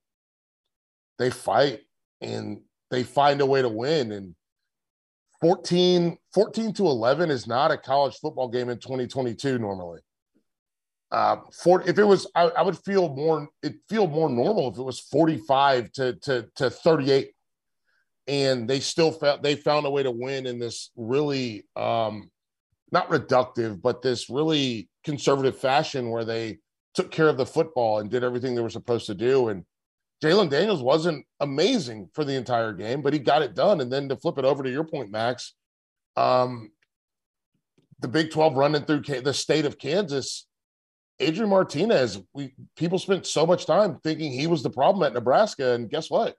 [1.18, 1.80] they fight
[2.20, 2.60] and
[2.90, 4.12] they find a way to win.
[4.12, 4.34] And
[5.40, 10.00] 14, 14 to 11 is not a college football game in 2022 normally.
[11.10, 14.78] Uh, for, if it was, I, I would feel more, it feel more normal if
[14.78, 17.32] it was 45 to, to, to 38
[18.30, 22.30] and they still felt they found a way to win in this really um
[22.92, 26.58] not reductive but this really conservative fashion where they
[26.94, 29.64] took care of the football and did everything they were supposed to do and
[30.22, 33.80] Jalon Daniels wasn't amazing for the entire game, but he got it done.
[33.80, 35.54] And then to flip it over to your point, Max,
[36.16, 36.70] um,
[38.00, 40.46] the Big 12 running through the state of Kansas,
[41.20, 45.72] Adrian Martinez, we people spent so much time thinking he was the problem at Nebraska.
[45.74, 46.34] And guess what?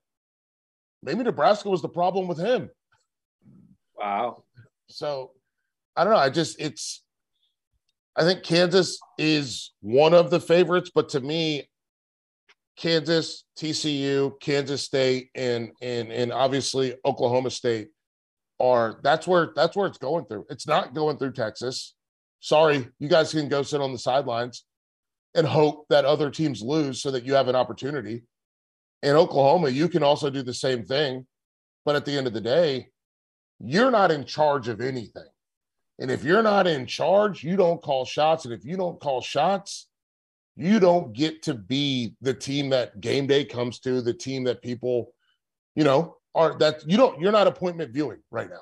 [1.03, 2.69] Maybe Nebraska was the problem with him.
[3.95, 4.43] Wow.
[4.87, 5.31] So
[5.95, 6.19] I don't know.
[6.19, 7.03] I just, it's,
[8.15, 11.69] I think Kansas is one of the favorites, but to me,
[12.77, 17.89] Kansas, TCU, Kansas State, and and and obviously Oklahoma State
[18.59, 20.45] are that's where that's where it's going through.
[20.49, 21.93] It's not going through Texas.
[22.39, 24.65] Sorry, you guys can go sit on the sidelines
[25.35, 28.23] and hope that other teams lose so that you have an opportunity.
[29.03, 31.25] In Oklahoma, you can also do the same thing,
[31.85, 32.89] but at the end of the day,
[33.59, 35.27] you're not in charge of anything.
[35.99, 38.45] And if you're not in charge, you don't call shots.
[38.45, 39.87] And if you don't call shots,
[40.61, 44.61] you don't get to be the team that game day comes to, the team that
[44.61, 45.13] people,
[45.75, 48.61] you know, are that you don't, you're not appointment viewing right now.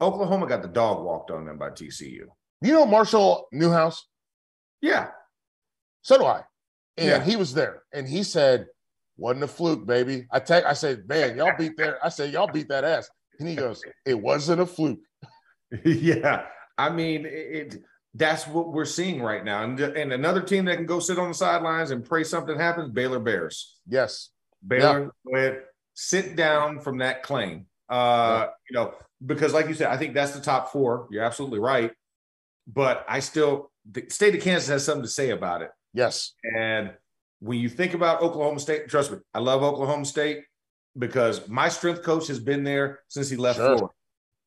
[0.00, 2.26] Oklahoma got the dog walked on them by TCU.
[2.60, 4.06] You know Marshall Newhouse?
[4.80, 5.08] Yeah.
[6.02, 6.42] So do I.
[6.96, 7.24] And yeah.
[7.24, 8.66] he was there and he said,
[9.16, 10.26] wasn't a fluke, baby.
[10.32, 11.98] I take I said, man, y'all beat that.
[12.02, 13.08] I said, y'all beat that ass.
[13.38, 15.00] And he goes, it wasn't a fluke.
[15.84, 16.46] yeah.
[16.76, 17.76] I mean, it
[18.14, 19.62] that's what we're seeing right now.
[19.64, 22.90] And, and another team that can go sit on the sidelines and pray something happens,
[22.90, 23.76] Baylor Bears.
[23.86, 24.30] Yes.
[24.66, 25.54] Baylor, yeah.
[25.94, 27.66] sit down from that claim.
[27.88, 28.46] Uh, yeah.
[28.68, 28.94] you know,
[29.24, 31.08] because like you said, I think that's the top four.
[31.10, 31.92] You're absolutely right.
[32.66, 35.70] But I still the state of Kansas has something to say about it.
[35.94, 36.34] Yes.
[36.56, 36.92] And
[37.40, 40.44] when you think about Oklahoma State, trust me, I love Oklahoma State
[40.96, 43.66] because my strength coach has been there since he left sure.
[43.66, 43.94] Florida.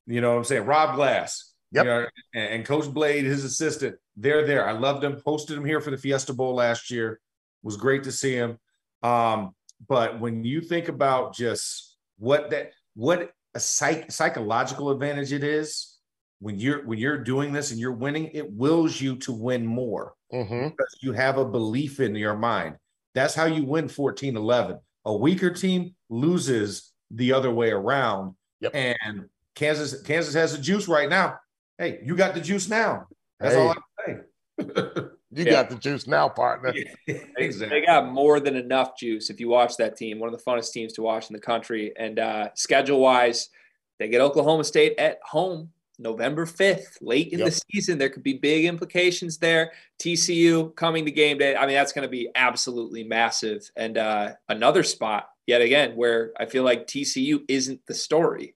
[0.08, 0.66] You know what I'm saying?
[0.66, 1.51] Rob Glass.
[1.72, 1.86] Yep.
[1.86, 4.68] You know, and, Coach Blade, his assistant, they're there.
[4.68, 5.22] I loved him.
[5.26, 7.14] Hosted him here for the Fiesta Bowl last year.
[7.14, 7.20] It
[7.64, 8.58] was great to see him.
[9.04, 9.56] Um,
[9.88, 15.98] but when you think about just what that what a psych, psychological advantage it is
[16.40, 20.14] when you're when you're doing this and you're winning, it wills you to win more
[20.34, 20.70] Mm-hmm.
[20.70, 22.78] because you have a belief in your mind.
[23.14, 24.80] That's how you win 14 11.
[25.06, 28.36] A weaker team loses the other way around.
[28.62, 28.72] Yep.
[28.74, 31.38] And Kansas Kansas has the juice right now.
[31.82, 33.08] Hey, you got the juice now.
[33.40, 33.62] That's Hey.
[33.62, 34.24] all I'm saying.
[35.34, 35.52] You Yeah.
[35.52, 36.74] got the juice now, partner.
[37.38, 37.80] exactly.
[37.80, 40.20] They got more than enough juice if you watch that team.
[40.20, 41.94] One of the funnest teams to watch in the country.
[41.98, 43.50] And uh, schedule wise,
[43.98, 47.46] they get Oklahoma State at home November 5th, late in Yep.
[47.48, 47.98] the season.
[47.98, 49.72] There could be big implications there.
[50.04, 51.56] TCU coming to game day.
[51.56, 53.72] I mean, that's going to be absolutely massive.
[53.78, 58.54] And uh, another spot, yet again, where I feel like TCU isn't the story.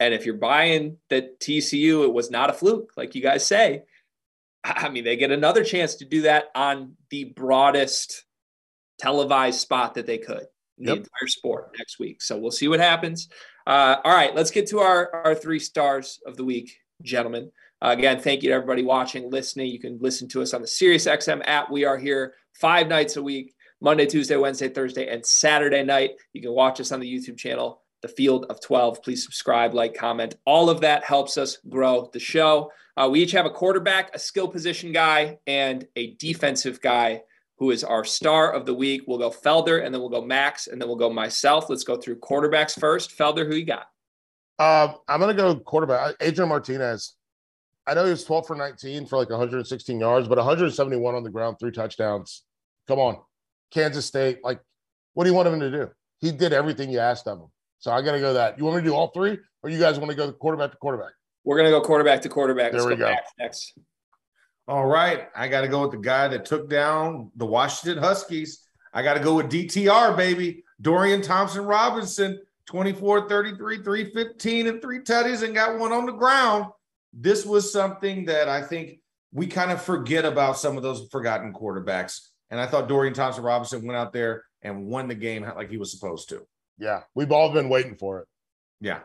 [0.00, 3.82] And if you're buying that TCU, it was not a fluke, like you guys say,
[4.64, 8.24] I mean, they get another chance to do that on the broadest
[8.98, 10.46] televised spot that they could
[10.78, 12.22] in the entire sport next week.
[12.22, 13.28] So we'll see what happens.
[13.66, 17.50] Uh, all right, let's get to our, our three stars of the week, gentlemen.
[17.80, 19.68] Uh, again, thank you to everybody watching, listening.
[19.68, 21.70] You can listen to us on the SiriusXM app.
[21.70, 26.12] We are here five nights a week Monday, Tuesday, Wednesday, Thursday, and Saturday night.
[26.32, 29.02] You can watch us on the YouTube channel, The Field of 12.
[29.02, 30.36] Please subscribe, like, comment.
[30.44, 32.70] All of that helps us grow the show.
[32.96, 37.22] Uh, we each have a quarterback, a skill position guy, and a defensive guy
[37.58, 39.02] who is our star of the week.
[39.06, 41.68] We'll go Felder, and then we'll go Max, and then we'll go myself.
[41.68, 43.16] Let's go through quarterbacks first.
[43.16, 43.86] Felder, who you got?
[44.58, 46.16] Um, I'm gonna go quarterback.
[46.20, 47.14] Adrian Martinez.
[47.86, 51.30] I know he was 12 for 19 for like 116 yards, but 171 on the
[51.30, 52.42] ground, three touchdowns.
[52.86, 53.18] Come on,
[53.70, 54.40] Kansas State.
[54.42, 54.60] Like,
[55.14, 55.90] what do you want him to do?
[56.20, 57.46] He did everything you asked of him.
[57.78, 58.58] So I gotta go that.
[58.58, 60.76] You want me to do all three, or you guys want to go quarterback to
[60.78, 61.12] quarterback?
[61.44, 62.72] We're gonna go quarterback to quarterback.
[62.72, 63.08] There Let's we go.
[63.08, 63.78] Max next.
[64.68, 65.28] All right.
[65.34, 68.66] I got to go with the guy that took down the Washington Huskies.
[68.92, 70.62] I got to go with DTR, baby.
[70.82, 76.66] Dorian Thompson Robinson, 24 33, 315, and three tutties, and got one on the ground.
[77.14, 79.00] This was something that I think
[79.32, 82.20] we kind of forget about some of those forgotten quarterbacks.
[82.50, 85.78] And I thought Dorian Thompson Robinson went out there and won the game like he
[85.78, 86.46] was supposed to.
[86.78, 88.28] Yeah, we've all been waiting for it.
[88.80, 89.00] Yeah.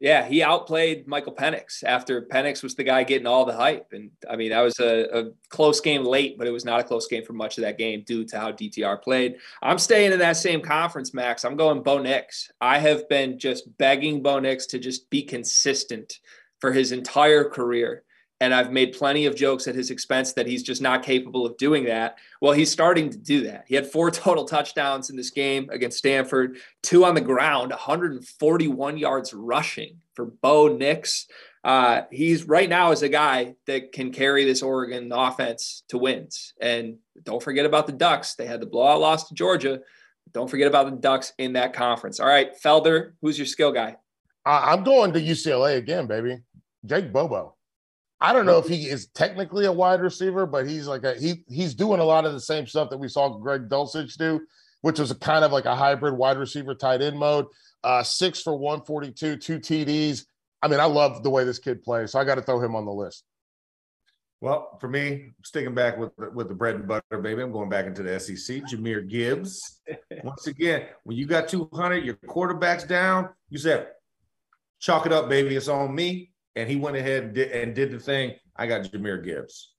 [0.00, 3.88] Yeah, he outplayed Michael Penix after Penix was the guy getting all the hype.
[3.92, 6.84] And I mean, that was a, a close game late, but it was not a
[6.84, 9.38] close game for much of that game due to how DTR played.
[9.60, 11.44] I'm staying in that same conference, Max.
[11.44, 12.48] I'm going Bo Nix.
[12.60, 16.20] I have been just begging Bo Nix to just be consistent
[16.60, 18.04] for his entire career.
[18.40, 21.56] And I've made plenty of jokes at his expense that he's just not capable of
[21.56, 22.18] doing that.
[22.40, 23.64] Well, he's starting to do that.
[23.66, 28.98] He had four total touchdowns in this game against Stanford, two on the ground, 141
[28.98, 31.26] yards rushing for Bo Nix.
[31.64, 36.54] Uh, he's right now is a guy that can carry this Oregon offense to wins.
[36.60, 38.34] And don't forget about the Ducks.
[38.34, 39.80] They had the blowout loss to Georgia.
[40.32, 42.20] Don't forget about the Ducks in that conference.
[42.20, 43.96] All right, Felder, who's your skill guy?
[44.46, 46.38] I'm going to UCLA again, baby.
[46.86, 47.57] Jake Bobo.
[48.20, 51.44] I don't know if he is technically a wide receiver, but he's like a he
[51.48, 54.40] he's doing a lot of the same stuff that we saw Greg Dulcich do,
[54.80, 57.46] which was a kind of like a hybrid wide receiver tight end mode.
[57.84, 60.24] Uh, six for 142, two TDs.
[60.60, 62.74] I mean, I love the way this kid plays, so I got to throw him
[62.74, 63.22] on the list.
[64.40, 67.86] Well, for me, sticking back with with the bread and butter, baby, I'm going back
[67.86, 68.62] into the SEC.
[68.64, 69.80] Jahmyr Gibbs.
[70.24, 73.30] Once again, when you got 200, your quarterback's down.
[73.48, 73.88] You said,
[74.80, 75.54] "Chalk it up, baby.
[75.54, 78.34] It's on me." And he went ahead and did, and did the thing.
[78.56, 79.72] I got Jahmyr Gibbs.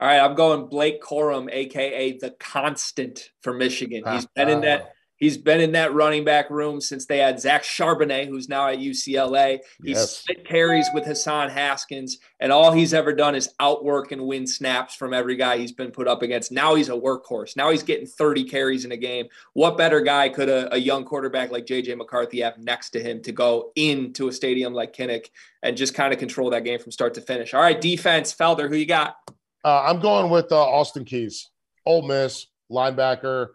[0.00, 4.02] All right, I'm going Blake Corum, aka the constant for Michigan.
[4.10, 4.92] He's been in that
[5.24, 8.78] He's been in that running back room since they had Zach Charbonnet, who's now at
[8.78, 9.60] UCLA.
[9.82, 10.18] He's Yes.
[10.18, 14.94] split carries with Hassan Haskins, and all he's ever done is outwork and win snaps
[14.94, 16.52] from every guy he's been put up against.
[16.52, 17.56] Now he's a workhorse.
[17.56, 19.28] Now he's getting 30 carries in a game.
[19.54, 23.22] What better guy could a, a young quarterback like JJ McCarthy have next to him
[23.22, 25.30] to go into a stadium like Kinnick
[25.62, 27.54] and just kind of control that game from start to finish?
[27.54, 29.16] All right, defense, Felder, who you got?
[29.64, 31.48] Uh, I'm going with uh, Austin Keys,
[31.86, 33.52] Ole Miss linebacker,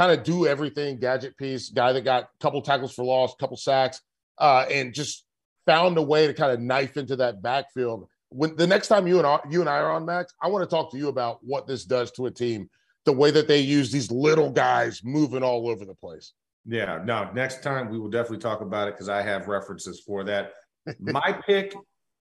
[0.00, 3.58] kind of do everything, gadget piece, guy that got a couple tackles for loss, couple
[3.58, 4.00] sacks,
[4.38, 5.26] uh, and just
[5.66, 8.08] found a way to kind of knife into that backfield.
[8.30, 10.74] When the next time you and you and I are on Max, I want to
[10.74, 12.70] talk to you about what this does to a team,
[13.04, 16.32] the way that they use these little guys moving all over the place.
[16.64, 20.24] Yeah, no, next time we will definitely talk about it because I have references for
[20.24, 20.52] that.
[20.98, 21.74] My pick,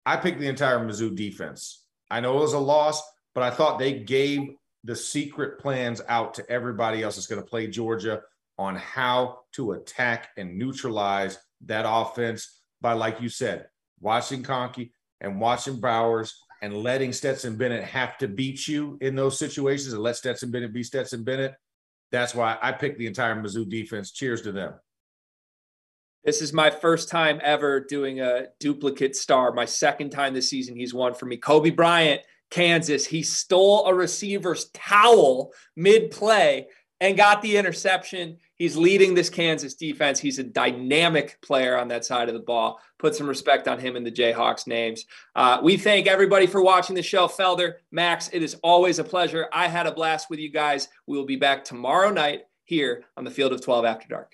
[0.07, 1.83] I picked the entire Mizzou defense.
[2.09, 3.03] I know it was a loss,
[3.35, 4.51] but I thought they gave
[4.85, 8.22] the secret plans out to everybody else that's going to play Georgia
[8.59, 13.66] on how to attack and neutralize that offense by, like you said,
[14.01, 19.39] watching Conkey and watching Bowers and letting Stetson Bennett have to beat you in those
[19.39, 21.55] situations and let Stetson Bennett be Stetson Bennett.
[22.12, 24.12] That's why I picked the entire Mizzou defense.
[24.12, 24.74] Cheers to them.
[26.24, 29.53] This is my first time ever doing a duplicate star.
[29.53, 31.37] My second time this season, he's won for me.
[31.37, 33.07] Cobee Bryant, Kansas.
[33.07, 36.68] He stole a receiver's towel mid play
[37.01, 38.38] and got the interception.
[38.55, 40.20] He's leading this Kansas defense.
[40.20, 42.80] He's a dynamic player on that side of the ball.
[42.99, 45.05] Put some respect on him and the Jayhawks names.
[45.34, 47.26] Uh, we thank everybody for watching the show.
[47.26, 49.49] Felder, Max, it is always a pleasure.
[49.53, 50.88] I had a blast with you guys.
[51.07, 54.32] We will be back tomorrow night here on the Field of 12 After Dark.